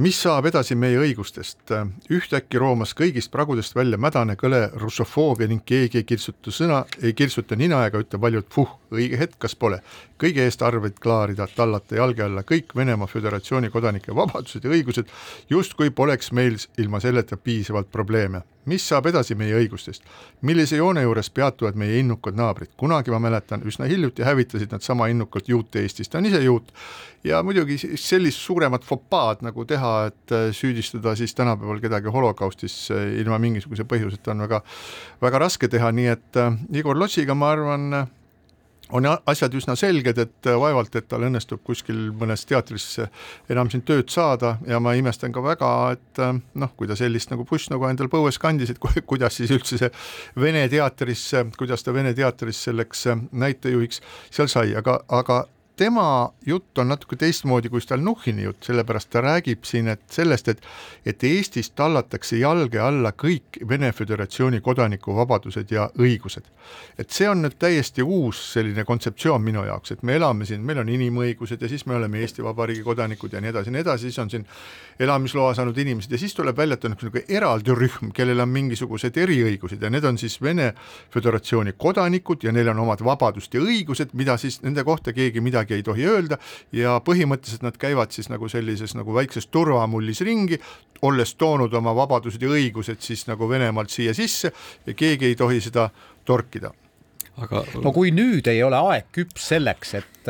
[0.00, 1.72] mis saab edasi meie õigustest?
[2.16, 7.58] ühtäkki roomas kõigist pragudest välja mädane kõle russofoobia ning keegi ei kirtsuta sõna, ei kirtsuta
[7.60, 9.80] nina ega ütle valjult puh, õige hetk, kas pole.
[10.20, 15.08] kõige eest arveid klaarida, tallata jalge alla kõik Venemaa Föderatsiooni kodanike vabadused ja õigused,
[15.50, 18.42] justkui poleks meil ilma selleta piisavalt probleeme.
[18.68, 20.04] Mis saab edasi meie õigustest,
[20.44, 25.08] millise joone juures peatuvad meie innukad naabrid, kunagi ma mäletan, üsna hiljuti hävitasid nad sama
[25.08, 26.68] innukalt juute Eestis, ta on ise juut,
[27.24, 33.10] ja muidugi sellist suuremat fopaad nagu teha, et äh, süüdistada siis tänapäeval kedagi holokaustis äh,
[33.20, 34.62] ilma mingisuguse põhjuseta on väga,
[35.22, 37.90] väga raske teha, nii et äh, Igor Lossiga ma arvan,
[38.90, 42.88] on asjad üsna selged, et vaevalt, et tal õnnestub kuskil mõnes teatris
[43.52, 46.22] enam siin tööd saada ja ma imestan ka väga, et
[46.58, 49.92] noh, kui ta sellist nagu buss nagu endal põues kandis, et kuidas siis üldse see
[50.42, 55.44] Vene teatrisse, kuidas ta Vene teatris selleks näitejuhiks seal sai, aga, aga
[55.80, 60.60] tema jutt on natuke teistmoodi kui Stalnuhhini jutt, sellepärast ta räägib siin, et sellest, et
[61.08, 66.44] et Eestis tallatakse jalge alla kõik Vene Föderatsiooni kodanikuvabadused ja õigused.
[66.98, 70.78] et see on nüüd täiesti uus selline kontseptsioon minu jaoks, et me elame siin, meil
[70.78, 74.10] on inimõigused ja siis me oleme Eesti Vabariigi kodanikud ja nii edasi ja nii edasi,
[74.10, 74.46] siis on siin
[75.00, 79.16] elamisloa saanud inimesed ja siis tuleb välja, et on niisugune eraldi rühm, kellel on mingisugused
[79.16, 80.74] eriõigused ja need on siis Vene
[81.14, 85.69] Föderatsiooni kodanikud ja neil on omad vabadused ja õigused, mida siis nende kohta keegi midagi
[85.70, 86.38] midagi ei tohi öelda
[86.72, 90.60] ja põhimõtteliselt nad käivad siis nagu sellises nagu väikses turvamullis ringi,
[91.02, 94.52] olles toonud oma vabadused ja õigused siis nagu Venemaalt siia sisse
[94.86, 95.90] ja keegi ei tohi seda
[96.24, 96.72] torkida.
[97.40, 100.28] aga no kui nüüd ei ole aeg küps selleks, et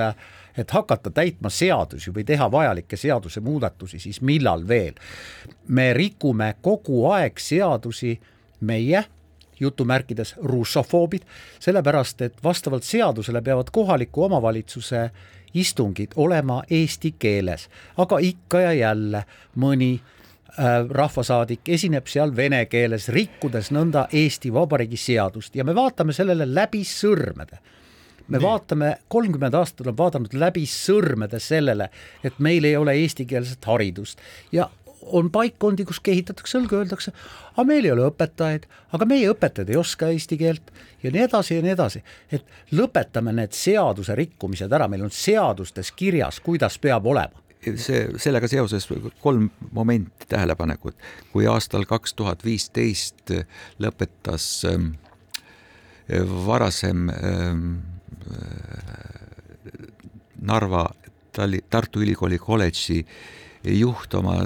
[0.58, 4.94] et hakata täitma seadusi või teha vajalikke seadusemuudatusi, siis millal veel?
[5.68, 8.18] me rikume kogu aeg seadusi
[8.60, 9.04] meie
[9.60, 11.22] jutumärkides russofoobid,
[11.60, 15.10] sellepärast et vastavalt seadusele peavad kohaliku omavalitsuse
[15.54, 19.24] istungid olema eesti keeles, aga ikka ja jälle
[19.56, 25.56] mõni äh, rahvasaadik esineb seal vene keeles, rikkudes nõnda Eesti Vabariigi seadust.
[25.56, 27.60] Ja me vaatame sellele läbi sõrmede.
[28.30, 28.46] Me Nii.
[28.46, 31.88] vaatame, kolmkümmend aastat oleme vaadanud läbi sõrmede sellele,
[32.22, 34.20] et meil ei ole eestikeelset haridust.
[34.52, 34.68] Ja
[35.02, 37.12] on paikkondi, kus kehitatakse õlgu, öeldakse,
[37.54, 41.56] aga meil ei ole õpetajaid, aga meie õpetajad ei oska eesti keelt ja nii edasi
[41.56, 42.02] ja nii edasi.
[42.32, 48.48] et lõpetame need seaduse rikkumised ära, meil on seadustes kirjas, kuidas peab olema see, sellega
[48.48, 48.88] seoses
[49.20, 50.96] kolm momenti tähelepanekut.
[51.32, 53.32] kui aastal kaks tuhat viisteist
[53.78, 54.92] lõpetas ähm,
[56.46, 57.66] varasem ähm,
[60.40, 60.88] Narva
[61.36, 63.04] Tali-, Tartu Ülikooli kolledži
[63.64, 64.40] juht oma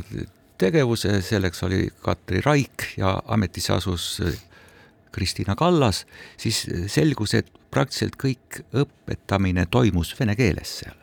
[0.59, 4.35] tegevuse, selleks oli Katri Raik ja ametisse asus äh,
[5.13, 6.05] Kristina Kallas,
[6.37, 10.99] siis äh, selgus, et praktiliselt kõik õpetamine toimus vene keeles seal.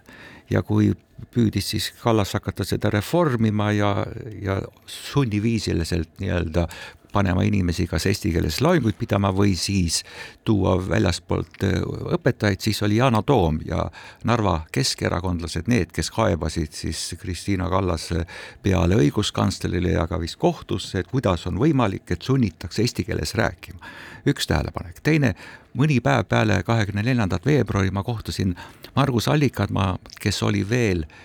[0.52, 0.92] ja kui
[1.32, 3.92] püüdis siis Kallas hakata seda reformima ja,
[4.42, 6.68] ja sunniviisiliselt nii-öelda
[7.12, 10.02] panema inimesi kas eesti keeles loenguid pidama või siis
[10.48, 11.78] tuua väljaspoolt äh,
[12.18, 13.86] õpetajaid, siis oli Yana Toom ja
[14.28, 18.26] Narva keskerakondlased need, kes kaebasid siis Kristiina Kallase
[18.64, 23.80] peale õiguskantslerile ja ka vist kohtusse, et kuidas on võimalik, et sunnitakse eesti keeles rääkima.
[24.28, 25.36] üks tähelepanek, teine,
[25.78, 28.56] mõni päev peale kahekümne neljandat veebruari ma kohtasin
[28.96, 31.20] Margus Allikadma, kes oli veel äh,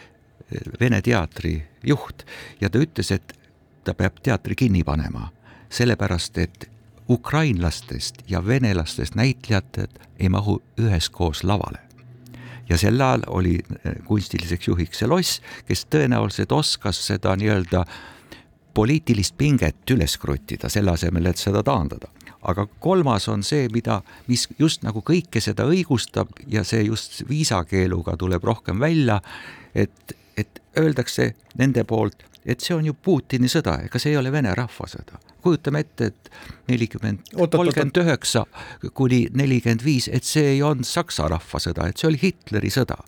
[0.80, 2.22] Vene teatri juht
[2.60, 3.32] ja ta ütles, et
[3.84, 5.26] ta peab teatri kinni panema
[5.70, 6.70] sellepärast et
[7.08, 11.78] ukrainlastest ja venelastest näitlejad ei mahu üheskoos lavale.
[12.68, 17.84] ja sel ajal oli eh, kunstiliseks juhiks see loss, kes tõenäoliselt oskas seda nii-öelda
[18.74, 22.08] poliitilist pinget üles kruttida, selle asemel, et seda taandada.
[22.42, 28.16] aga kolmas on see, mida, mis just nagu kõike seda õigustab ja see just viisakeeluga
[28.16, 29.20] tuleb rohkem välja,
[29.74, 34.32] et, et öeldakse nende poolt, et see on ju Putini sõda, ega see ei ole
[34.32, 36.30] Vene rahva sõda kujutame ette, et
[36.70, 38.44] nelikümmend, kolmkümmend üheksa
[38.94, 42.98] kuni nelikümmend viis, et see ei olnud Saksa rahvasõda, et see oli Hitleri sõda.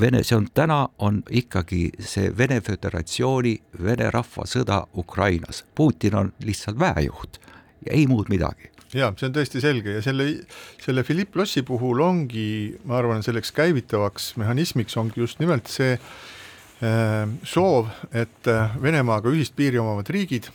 [0.00, 5.62] Vene, see on täna, on ikkagi see Vene Föderatsiooni, Vene rahvasõda Ukrainas.
[5.74, 7.40] Putin on lihtsalt väejuht
[7.86, 10.26] ja ei muud midagi ja see on tõesti selge ja selle,
[10.82, 17.24] selle Philipp Lossi puhul ongi, ma arvan, selleks käivitavaks mehhanismiks ongi just nimelt see äh,
[17.42, 20.50] soov, et äh, Venemaaga ühist piiri omavad riigid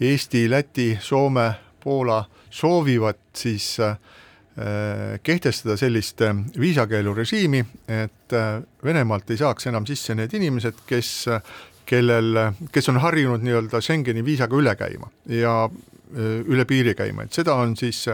[0.00, 3.96] Eesti, Läti, Soome, Poola soovivad siis äh,
[5.22, 11.12] kehtestada sellist äh, viisakeelurežiimi, et äh, Venemaalt ei saaks enam sisse need inimesed, kes,
[11.86, 12.42] kellel,
[12.72, 15.68] kes on harjunud nii-öelda Schengeni viisaga üle käima ja
[16.16, 18.04] üle piiri käima, et seda on siis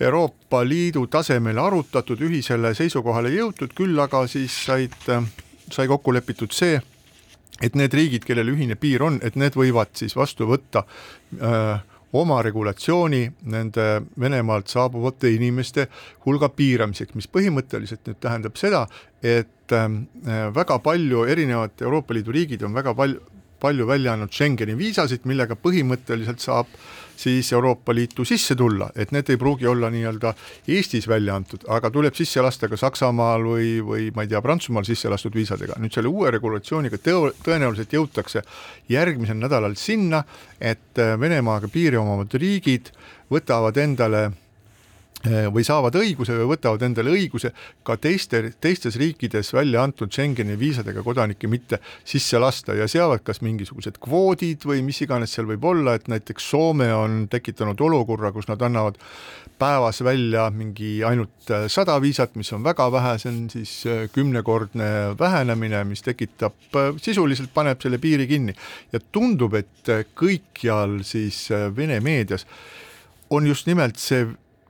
[0.00, 4.96] Euroopa Liidu tasemel arutatud, ühisele seisukohale jõutud, küll aga siis said,
[5.70, 6.80] sai kokku lepitud see,
[7.62, 10.84] et need riigid, kellel ühine piir on, et need võivad siis vastu võtta
[11.38, 11.76] öö,
[12.14, 13.86] oma regulatsiooni nende
[14.20, 15.88] Venemaalt saabuvate inimeste
[16.26, 18.84] hulga piiramiseks, mis põhimõtteliselt nüüd tähendab seda,
[19.22, 19.88] et äh,
[20.54, 23.22] väga palju erinevad Euroopa Liidu riigid on väga palju,
[23.64, 26.70] palju välja andnud Schengeni viisasid, millega põhimõtteliselt saab
[27.16, 30.34] siis Euroopa Liitu sisse tulla, et need ei pruugi olla nii-öelda
[30.68, 34.86] Eestis välja antud, aga tuleb sisse lasta ka Saksamaal või, või ma ei tea, Prantsusmaal
[34.88, 35.78] sisse lastud viisadega.
[35.80, 38.42] nüüd selle uue regulatsiooniga teo-, tõenäoliselt jõutakse
[38.90, 40.24] järgmisel nädalal sinna,
[40.60, 42.90] et Venemaaga piiri omavad riigid
[43.30, 44.30] võtavad endale
[45.24, 47.50] või saavad õiguse või võtavad endale õiguse
[47.86, 52.74] ka teiste, teistes riikides välja antud Schengeni viisadega kodanikke mitte sisse lasta.
[52.76, 57.24] Ja seavad kas mingisugused kvoodid või mis iganes seal võib olla, et näiteks Soome on
[57.32, 59.00] tekitanud olukorra, kus nad annavad
[59.58, 64.04] päevas välja mingi ainult eh, sada viisat, mis on väga vähe, see on siis eh,
[64.12, 66.56] kümnekordne vähenemine, mis tekitab,
[67.02, 68.54] sisuliselt paneb selle piiri kinni.
[68.92, 71.46] Ja tundub, et kõikjal siis
[71.76, 72.46] Vene meedias
[73.30, 74.26] on just nimelt see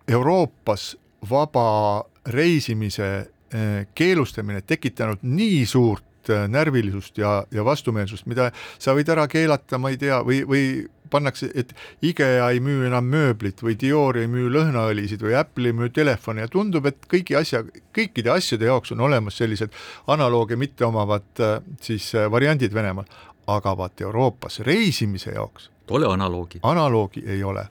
[0.09, 0.97] Euroopas
[1.31, 3.07] vaba reisimise
[3.55, 9.79] eh, keelustamine tekitanud nii suurt eh, närvilisust ja, ja vastumeelsust, mida sa võid ära keelata,
[9.81, 10.65] ma ei tea, või, või
[11.11, 11.73] pannakse, et
[12.05, 16.45] IKEA ei müü enam mööblit või Dior ei müü lõhnaõlisid või Apple ei müü telefone
[16.45, 17.63] ja tundub, et kõigi asja,
[17.97, 19.73] kõikide asjade jaoks on olemas sellised
[20.13, 23.09] analoogia mitte omavad eh, siis variandid Venemaal,
[23.47, 26.61] aga vaat Euroopas reisimise jaoks Pole analoogi.
[26.65, 27.67] analoogi ei ole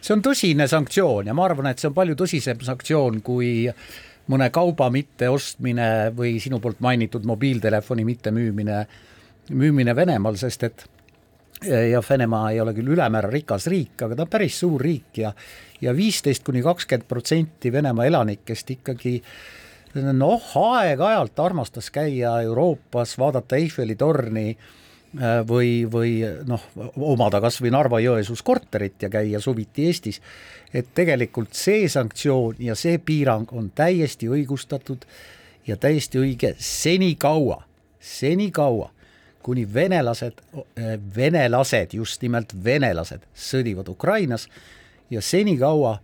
[0.00, 3.66] see on tõsine sanktsioon ja ma arvan, et see on palju tõsisem sanktsioon kui
[4.32, 8.78] mõne kauba mitteostmine või sinu poolt mainitud mobiiltelefoni mittemüümine,
[9.54, 10.86] müümine Venemaal, sest et
[11.66, 15.32] ja Venemaa ei ole küll ülemäära rikas riik, aga ta on päris suur riik ja
[15.80, 19.20] ja viisteist kuni kakskümmend protsenti Venemaa elanikest ikkagi
[20.16, 24.85] noh, aeg-ajalt armastas käia Euroopas, vaadata Eiffeli torni Äh,
[25.48, 26.62] või, või noh,
[26.96, 30.20] omada kas või Narva-Jõesuus korterit ja käia suviti Eestis,
[30.74, 35.06] et tegelikult see sanktsioon ja see piirang on täiesti õigustatud
[35.66, 37.62] ja täiesti õige senikaua,
[38.00, 38.90] senikaua,
[39.42, 44.48] kuni venelased, äh, venelased, just nimelt venelased sõdivad Ukrainas
[45.10, 45.98] ja senikaua,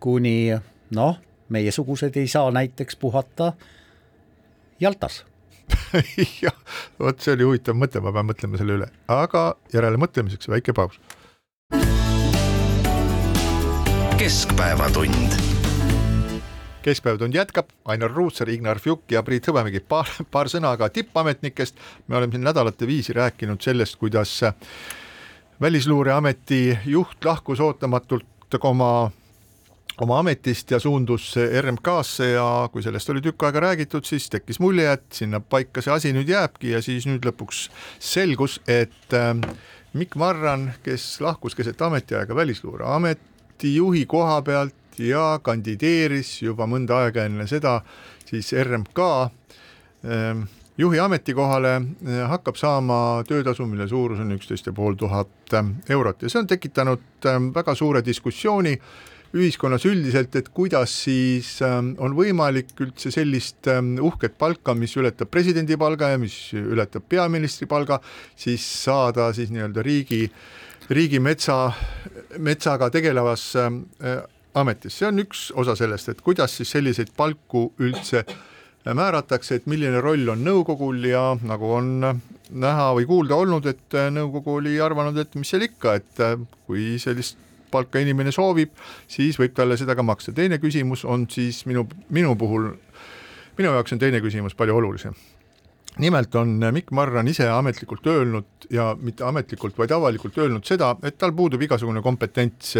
[0.00, 0.52] kuni
[0.94, 1.16] noh,
[1.48, 3.52] meiesugused ei saa näiteks puhata
[4.80, 5.24] Jaltas
[6.44, 6.56] jah,
[7.00, 11.00] vot see oli huvitav mõte, ma pean mõtlema selle üle, aga järelemõtlemiseks väike paus.
[14.18, 15.34] keskpäevatund
[16.84, 21.78] keskpäevatund jätkab, Ainar Ruussaar, Ignar Fjuk ja Priit Hõbemägi, paar, paar sõna ka tippametnikest.
[22.08, 24.40] me oleme siin nädalate viisi rääkinud sellest, kuidas
[25.60, 29.10] välisluureameti juht lahkus ootamatult oma
[30.02, 34.88] oma ametist ja suundus RMK-sse ja kui sellest oli tükk aega räägitud, siis tekkis mulje,
[34.96, 37.68] et sinna paika see asi nüüd jääbki ja siis nüüd lõpuks
[38.02, 39.36] selgus, et äh,
[39.94, 47.28] Mikk Marran, kes lahkus keset ametiaega Välisluureameti juhi koha pealt ja kandideeris juba mõnda aega
[47.28, 47.78] enne seda
[48.26, 50.44] siis RMK äh,
[50.78, 52.98] juhi ametikohale, äh, hakkab saama
[53.30, 55.54] töötasu, mille suurus on üksteist ja pool tuhat
[55.88, 56.22] eurot.
[56.26, 58.74] Ja see on tekitanud väga suure diskussiooni
[59.34, 65.30] ühiskonnas üldiselt, et kuidas siis ähm, on võimalik üldse sellist ähm, uhket palka, mis ületab
[65.32, 67.98] presidendi palga ja mis ületab peaministri palga,
[68.38, 70.22] siis saada siis nii-öelda riigi,
[70.90, 71.58] riigimetsa,
[72.38, 74.22] metsaga tegelevas ähm, äh,
[74.54, 78.22] ametis, see on üks osa sellest, et kuidas siis selliseid palku üldse
[78.84, 81.90] määratakse, et milline roll on nõukogul ja nagu on
[82.52, 86.36] näha või kuulda olnud, et äh, nõukogu oli arvanud, et mis seal ikka, et äh,
[86.68, 87.40] kui sellist
[87.74, 88.74] palka inimene soovib,
[89.10, 90.32] siis võib talle seda ka maksta.
[90.32, 92.70] teine küsimus on siis minu, minu puhul,
[93.58, 95.14] minu jaoks on teine küsimus palju olulisem.
[95.98, 101.18] nimelt on Mikk Marran ise ametlikult öelnud ja mitte ametlikult, vaid avalikult öelnud seda, et
[101.18, 102.76] tal puudub igasugune kompetents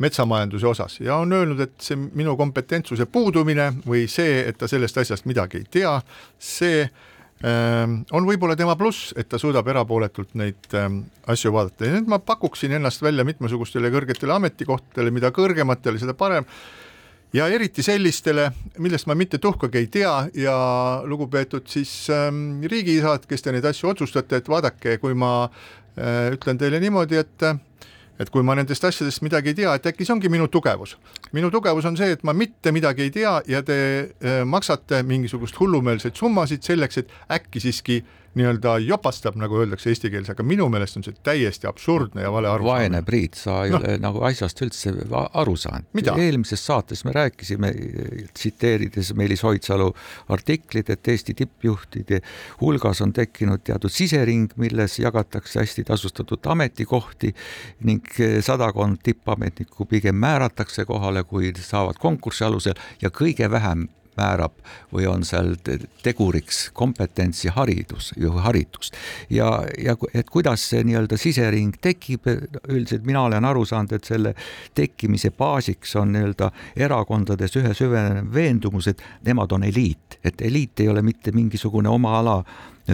[0.00, 4.98] metsamajanduse osas ja on öelnud, et see minu kompetentsuse puudumine või see, et ta sellest
[4.98, 5.94] asjast midagi ei tea,
[6.38, 7.09] see Ehm,
[7.40, 11.00] on võib-olla tema pluss, et ta suudab erapooletult neid ehm,
[11.32, 11.86] asju vaadata.
[11.86, 16.44] Ja nüüd ma pakuksin ennast välja mitmesugustele kõrgetele ametikohtadele, mida kõrgematele, seda parem,
[17.32, 20.14] ja eriti sellistele, millest ma mitte tuhkagi ei tea.
[20.34, 20.56] Ja
[21.08, 26.60] lugupeetud siis ähm, riigiisad, kes te neid asju otsustate, et vaadake, kui ma äh, ütlen
[26.60, 27.50] teile niimoodi, et
[28.20, 30.98] et kui ma nendest asjadest midagi ei tea, et äkki see ongi minu tugevus.
[31.36, 35.60] Minu tugevus on see, et ma mitte midagi ei tea ja te äh, maksate mingisugust
[35.60, 38.00] hullumeelseid summasid selleks, et äkki siiski
[38.34, 42.48] nii-öelda jopastab, nagu öeldakse eesti keeles, aga minu meelest on see täiesti absurdne ja vale
[42.48, 42.76] arusaam.
[42.76, 43.80] vaene Priit, sa ei no.
[43.80, 46.10] ole nagu asjast üldse aru saanud.
[46.14, 47.72] eelmises saates me rääkisime,
[48.34, 49.90] tsiteerides Meelis Oidsalu
[50.28, 52.20] artiklit, et Eesti tippjuhtide
[52.60, 57.34] hulgas on tekkinud teatud sisering, milles jagatakse hästi tasustatud ametikohti
[57.82, 58.06] ning
[58.46, 63.88] sadakond tippametnikku pigem määratakse kohale, kui saavad konkursi alusel ja kõige vähem
[64.20, 64.56] määrab
[64.92, 65.54] või on seal
[66.02, 68.12] teguriks kompetents ja haridus,
[68.44, 68.92] haritus.
[69.30, 72.26] ja, ja et kuidas see nii-öelda sisering tekib,
[72.68, 74.34] üldiselt mina olen aru saanud, et selle
[74.74, 80.88] tekkimise baasiks on nii-öelda erakondades ühe süvenev veendumus, et nemad on eliit, et eliit ei
[80.88, 82.40] ole mitte mingisugune oma ala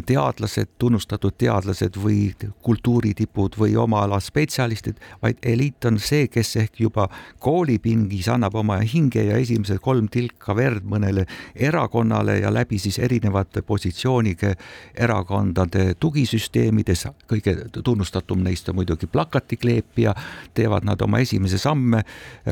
[0.03, 6.80] teadlased, tunnustatud teadlased või kultuuritipud või oma ala spetsialistid, vaid eliit on see, kes ehk
[6.80, 7.09] juba
[7.42, 13.62] koolipingis annab oma hinge ja esimesed kolm tilka verd mõnele erakonnale ja läbi siis erinevate
[13.62, 14.55] positsiooniga
[14.94, 20.14] erakondade tugisüsteemides, kõige tunnustatum neist on muidugi plakatikleepija,
[20.55, 22.03] teevad nad oma esimese samme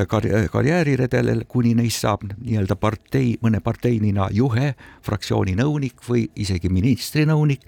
[0.07, 4.73] karj karjääriredelil, kuni neist saab nii-öelda partei, mõne parteinina juhe,
[5.05, 7.67] fraktsiooni nõunik või isegi ministri nõunik nõunik,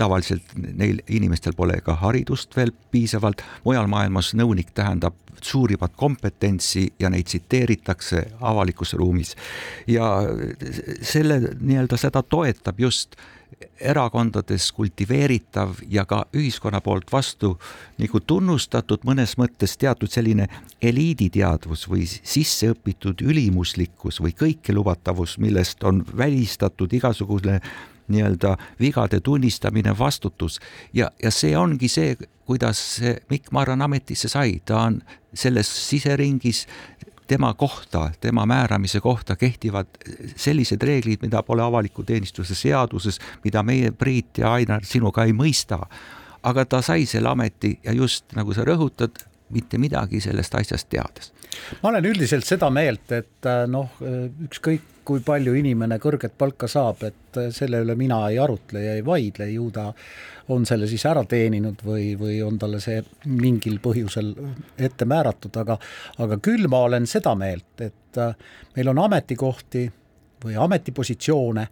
[0.00, 7.10] tavaliselt neil inimestel pole ka haridust veel piisavalt, mujal maailmas nõunik tähendab suurimat kompetentsi ja
[7.10, 9.36] neid tsiteeritakse avalikus ruumis.
[9.86, 10.08] ja
[11.02, 13.16] selle nii-öelda seda toetab just
[13.80, 17.54] erakondades kultiveeritav ja ka ühiskonna poolt vastu
[17.98, 20.46] nagu tunnustatud mõnes mõttes teatud selline
[20.82, 27.60] eliiditeadvus või sisseõpitud ülimuslikkus või kõikelubatavus, millest on välistatud igasugune
[28.10, 30.60] nii-öelda vigade tunnistamine, vastutus
[30.94, 33.00] ja, ja see ongi see, kuidas
[33.30, 35.00] Mikk Marran ametisse sai, ta on
[35.34, 36.66] selles siseringis
[37.30, 39.86] tema kohta, tema määramise kohta kehtivad
[40.36, 45.78] sellised reeglid, mida pole avaliku teenistuse seaduses, mida meie, Priit ja Ainar, sinuga ei mõista.
[46.42, 49.18] aga ta sai selle ameti ja just nagu sa rõhutad,
[49.50, 51.32] mitte midagi sellest asjast teades.
[51.82, 53.90] ma olen üldiselt seda meelt, et noh,
[54.48, 59.04] ükskõik kui palju inimene kõrget palka saab, et selle üle mina ei arutle ja ei
[59.06, 59.90] vaidle, ju ta
[60.50, 64.32] on selle siis ära teeninud või, või on talle see mingil põhjusel
[64.78, 65.78] ette määratud, aga
[66.18, 68.34] aga küll ma olen seda meelt, et äh,
[68.76, 69.86] meil on ametikohti
[70.44, 71.66] või ametipositsioone,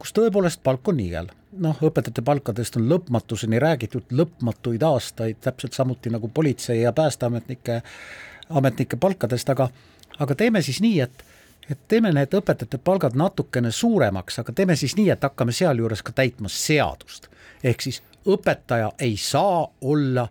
[0.00, 1.30] kus tõepoolest palk on niigel.
[1.54, 7.82] noh, õpetajate palkadest on lõpmatuseni räägitud lõpmatuid aastaid, täpselt samuti nagu politsei- ja päästeametnike,
[8.50, 9.68] ametnike palkadest, aga
[10.18, 11.24] aga teeme siis nii, et
[11.70, 16.12] et teeme need õpetajate palgad natukene suuremaks, aga teeme siis nii, et hakkame sealjuures ka
[16.12, 17.28] täitma seadust.
[17.64, 20.28] ehk siis õpetaja ei saa olla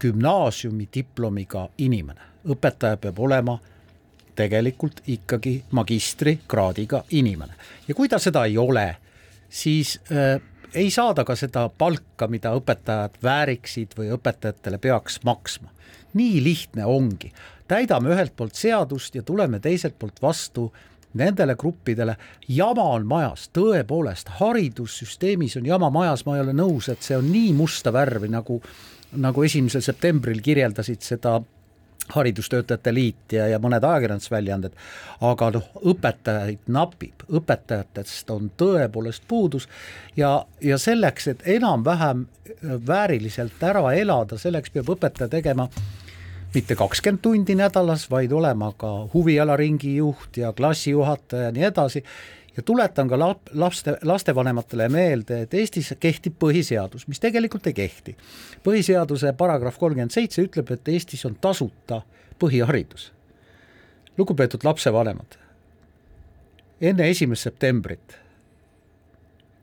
[0.00, 3.58] gümnaasiumi diplomiga inimene, õpetaja peab olema
[4.34, 7.52] tegelikult ikkagi magistrikraadiga inimene
[7.88, 8.96] ja kui ta seda ei ole,
[9.48, 10.40] siis äh,
[10.74, 15.68] ei saada ka seda palka, mida õpetajad vääriksid või õpetajatele peaks maksma.
[16.12, 17.32] nii lihtne ongi,
[17.68, 20.70] täidame ühelt poolt seadust ja tuleme teiselt poolt vastu
[21.14, 22.16] nendele gruppidele,
[22.48, 27.28] jama on majas, tõepoolest, haridussüsteemis on jama majas, ma ei ole nõus, et see on
[27.28, 28.62] nii musta värvi, nagu
[29.20, 31.40] nagu esimesel septembril kirjeldasid seda
[32.12, 34.74] haridustöötajate liit ja, ja mõned ajakirjandusväljaanded,
[35.28, 39.68] aga noh, õpetajaid napib, õpetajatest on tõepoolest puudus
[40.18, 42.26] ja, ja selleks, et enam-vähem
[42.88, 45.68] vääriliselt ära elada, selleks peab õpetaja tegema
[46.54, 52.04] mitte kakskümmend tundi nädalas, vaid olema ka huvialaringi juht ja klassijuhataja ja nii edasi
[52.56, 58.16] ja tuletan ka lap-, laste, lastevanematele meelde, et Eestis kehtib põhiseadus, mis tegelikult ei kehti.
[58.64, 62.02] põhiseaduse paragrahv kolmkümmend seitse ütleb, et Eestis on tasuta
[62.38, 63.12] põhiharidus.
[64.18, 65.38] lugupeetud lapsevanemad,
[66.80, 68.18] enne esimest septembrit,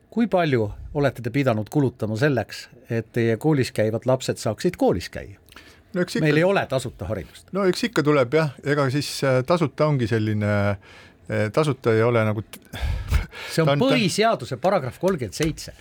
[0.09, 5.37] kui palju olete te pidanud kulutama selleks, et teie koolis käivad lapsed saaksid koolis käia?
[5.93, 7.49] No, ikka, meil ei ole tasuta haridust.
[7.55, 12.23] no eks ikka tuleb jah, ega siis äh, tasuta ongi selline äh, tasuta ei ole
[12.27, 12.43] nagu
[13.53, 15.75] see on, põhiseaduse paragrahv kolmkümmend seitse.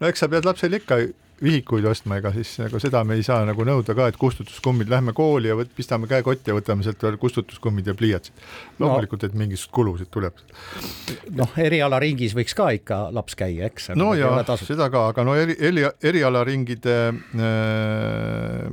[0.00, 1.02] no eks sa pead lapsele ikka
[1.40, 5.14] vihikuid ostma, ega siis nagu seda me ei saa nagu nõuda ka, et kustutuskummid, lähme
[5.16, 8.44] kooli ja võt-, pistame käe kotti ja võtame sealt veel kustutuskummid ja pliiatsid.
[8.82, 10.42] loomulikult no., et mingisuguseid kulusid tuleb.
[11.40, 13.92] noh, erialaringis võiks ka ikka laps käia, eks.
[13.96, 16.98] no ja seda ka, aga no eri, eri, erialaringide
[17.48, 18.68] äh,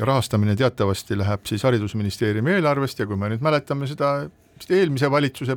[0.00, 4.16] rahastamine teatavasti läheb siis Haridusministeeriumi eelarvest ja kui me nüüd mäletame seda
[4.54, 5.56] vist eelmise valitsuse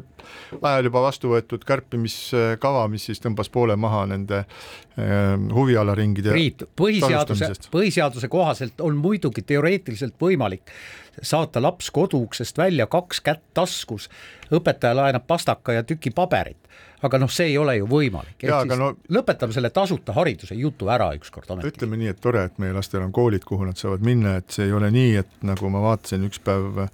[0.61, 7.51] ajal juba vastu võetud kärpimiskava, mis siis tõmbas poole maha nende äh, huvialaringide Priit, põhiseaduse,
[7.73, 10.73] põhiseaduse kohaselt on muidugi teoreetiliselt võimalik
[11.21, 14.09] saata laps koduuksest välja kaks kätt taskus,
[14.53, 16.61] õpetaja laenab pastaka ja tüki paberit
[17.05, 20.89] aga noh, see ei ole ju võimalik, ehk siis no- lõpetame selle tasuta hariduse jutu
[20.89, 21.69] ära ükskord ometi.
[21.75, 24.65] ütleme nii, et tore, et meie lastel on koolid, kuhu nad saavad minna, et see
[24.69, 26.89] ei ole nii, et nagu ma vaatasin üks päev äh,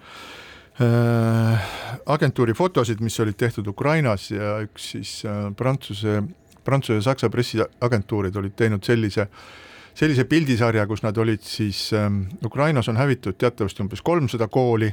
[2.06, 6.22] agentuuri fotosid, mis olid tehtud Ukrainas ja üks siis äh, Prantsuse,
[6.64, 9.28] Prantsuse ja Saksa pressiagentuurid olid teinud sellise
[9.94, 14.90] sellise pildisarja, kus nad olid siis ähm,, Ukrainas on hävitud teatavasti umbes kolmsada kooli,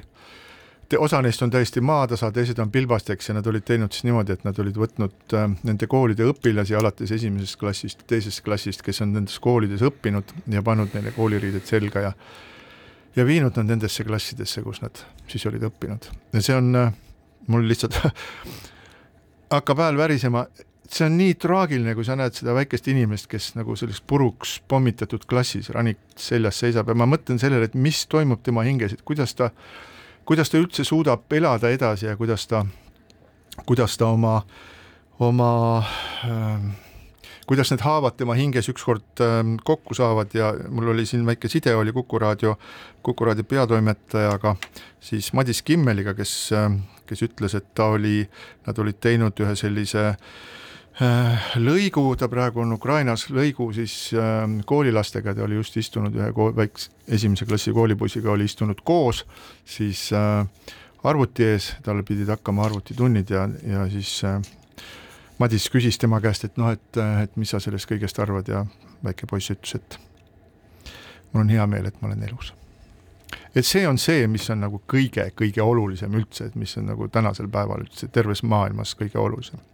[0.99, 4.45] osa neist on täiesti maatasa, teised on pilbasteks ja nad olid teinud siis niimoodi, et
[4.45, 9.38] nad olid võtnud äh, nende koolide õpilasi alates esimesest klassist, teisest klassist, kes on nendes
[9.43, 12.14] koolides õppinud ja pannud neile kooliriided selga ja
[13.16, 14.99] ja viinud nad nendesse klassidesse, kus nad
[15.30, 16.07] siis olid õppinud.
[16.34, 16.93] Ja see on äh,
[17.51, 17.97] mul lihtsalt
[19.55, 20.47] hakkab hääl värisema,
[20.91, 25.26] see on nii traagiline, kui sa näed seda väikest inimest, kes nagu selles puruks pommitatud
[25.30, 29.34] klassis rannik seljas seisab ja ma mõtlen sellele, et mis toimub tema hinges, et kuidas
[29.38, 29.51] ta,
[30.25, 32.64] kuidas ta üldse suudab elada edasi ja kuidas ta,
[33.66, 34.43] kuidas ta oma,
[35.18, 35.51] oma
[36.25, 36.71] äh,
[37.47, 41.75] kuidas need haavad tema hinges ükskord äh, kokku saavad ja mul oli siin väike side,
[41.75, 42.57] oli Kuku raadio,
[43.03, 44.57] Kuku raadio peatoimetajaga,
[45.01, 46.71] siis Madis Kimmeliga, kes äh,,
[47.07, 48.23] kes ütles, et ta oli,
[48.66, 50.16] nad olid teinud ühe sellise äh,
[51.57, 56.91] lõigu, ta praegu on Ukrainas, lõigu siis äh, koolilastega, ta oli just istunud ühe väikse
[57.09, 59.25] esimese klassi koolipoisiga oli istunud koos,
[59.65, 60.45] siis äh,
[61.05, 64.41] arvuti ees, tal pidid hakkama arvutitunnid ja, ja siis äh,
[65.41, 68.67] Madis küsis tema käest, et noh, et, et mis sa sellest kõigest arvad ja
[69.01, 69.97] väike poiss ütles, et
[71.33, 72.53] mul on hea meel, et ma olen elus.
[73.55, 77.49] et see on see, mis on nagu kõige-kõige olulisem üldse, et mis on nagu tänasel
[77.49, 79.65] päeval üldse terves maailmas kõige olulisem.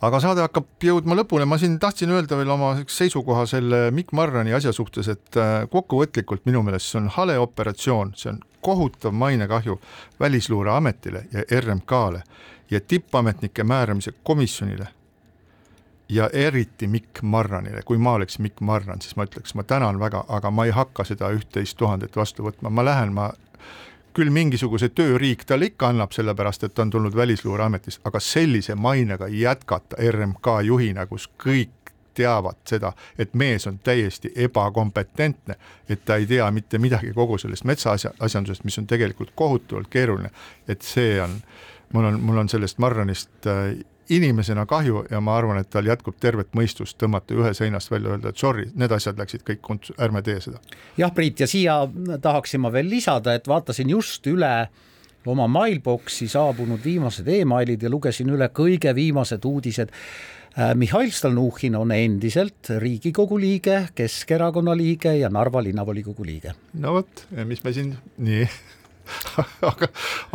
[0.00, 4.54] Aga saade hakkab jõudma lõpule, ma siin tahtsin öelda veel oma seisukoha selle Mikk Marrani
[4.56, 9.80] asja suhtes, et äh, kokkuvõtlikult minu meelest see on hale operatsioon, see on kohutav mainekahju
[10.20, 12.22] Välisluureametile ja RMK-le
[12.70, 14.88] ja tippametnike määramise komisjonile
[16.10, 20.24] ja eriti Mikk Marranile, kui ma oleks Mikk Marran, siis ma ütleks, ma tänan väga,
[20.28, 23.30] aga ma ei hakka seda üht-teist tuhandet vastu võtma, ma lähen, ma
[24.14, 29.28] küll mingisuguse tööriik talle ikka annab, sellepärast et ta on tulnud Välisluureametist, aga sellise mainega
[29.28, 35.54] jätkata RMK juhina, kus kõik teavad seda, et mees on täiesti ebakompetentne,
[35.88, 40.30] et ta ei tea mitte midagi kogu sellest metsaasjandusest, mis on tegelikult kohutavalt keeruline,
[40.68, 41.38] et see on,
[41.92, 43.78] mul on, mul on sellest Marranist äh,
[44.10, 48.32] inimesena kahju ja ma arvan, et tal jätkub tervet mõistust tõmmata ühe seinast välja, öelda,
[48.32, 50.60] et sorry, need asjad läksid kõik kontsu, ärme tee seda.
[50.98, 51.76] jah, Priit, ja siia
[52.22, 54.54] tahaksin ma veel lisada, et vaatasin just üle
[55.28, 59.92] oma mailbox'i saabunud viimased emailid ja lugesin üle kõige viimased uudised.
[60.74, 66.54] Mihhail Stalnuhhin on endiselt Riigikogu liige, Keskerakonna liige ja Narva linnavolikogu liige.
[66.74, 68.48] no vot, mis me siin, nii
[69.70, 69.88] aga,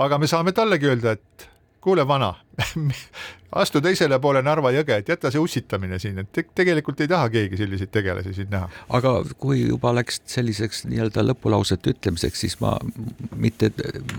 [0.05, 1.49] aga me saame tallegi öelda, et
[1.85, 2.33] kuule, vana
[3.61, 7.29] astu teisele poole Narva jõge, et jäta see ussitamine siin, et te tegelikult ei taha
[7.31, 8.69] keegi selliseid tegelasi siin näha.
[8.97, 12.75] aga kui juba läks selliseks nii-öelda lõpulausete ütlemiseks, siis ma
[13.35, 13.71] mitte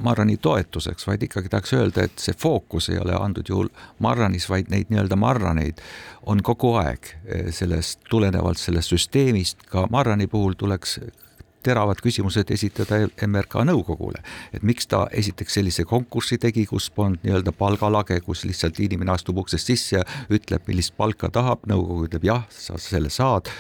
[0.04, 3.70] Marrani toetuseks, vaid ikkagi tahaks öelda, et see fookus ei ole antud juhul
[4.04, 5.82] Marranis, vaid neid nii-öelda Marraneid
[6.26, 7.12] on kogu aeg
[7.54, 10.98] sellest tulenevalt sellest süsteemist, ka Marrani puhul tuleks
[11.66, 14.22] teravad küsimused esitada MRK nõukogule,
[14.54, 19.40] et miks ta esiteks sellise konkursi tegi, kus polnud nii-öelda palgalage, kus lihtsalt inimene astub
[19.42, 23.50] uksest sisse ja ütleb, millist palka tahab, nõukogu ütleb jah, sa selle saad.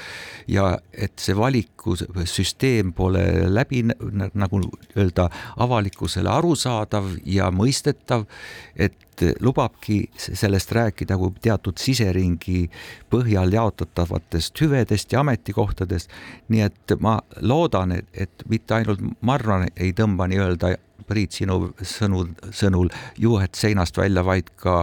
[0.46, 4.60] ja et see valikusüsteem pole läbi nagu
[4.94, 5.26] öelda
[5.58, 8.28] avalikkusele arusaadav ja mõistetav,
[8.76, 8.94] et
[9.40, 12.66] lubabki sellest rääkida kui teatud siseringi
[13.10, 16.10] põhjal jaotatavatest hüvedest ja ametikohtadest.
[16.48, 22.24] nii et ma loodan, et, et mitte ainult Marran ei tõmba nii-öelda Priit, sinu sõnu,
[22.50, 22.88] sõnul
[23.22, 24.80] juhet seinast välja, vaid ka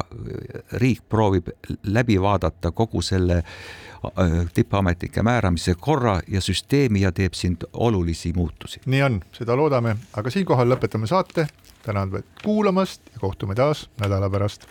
[0.79, 1.49] riik proovib
[1.83, 3.41] läbi vaadata kogu selle
[4.53, 8.81] tippametnike määramise korra ja süsteemi ja teeb siin olulisi muutusi.
[8.85, 11.47] nii on, seda loodame, aga siinkohal lõpetame saate.
[11.83, 14.67] tänan kuulamast ja kohtume taas nädala pärast.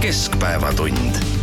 [0.00, 1.41] keskpäevatund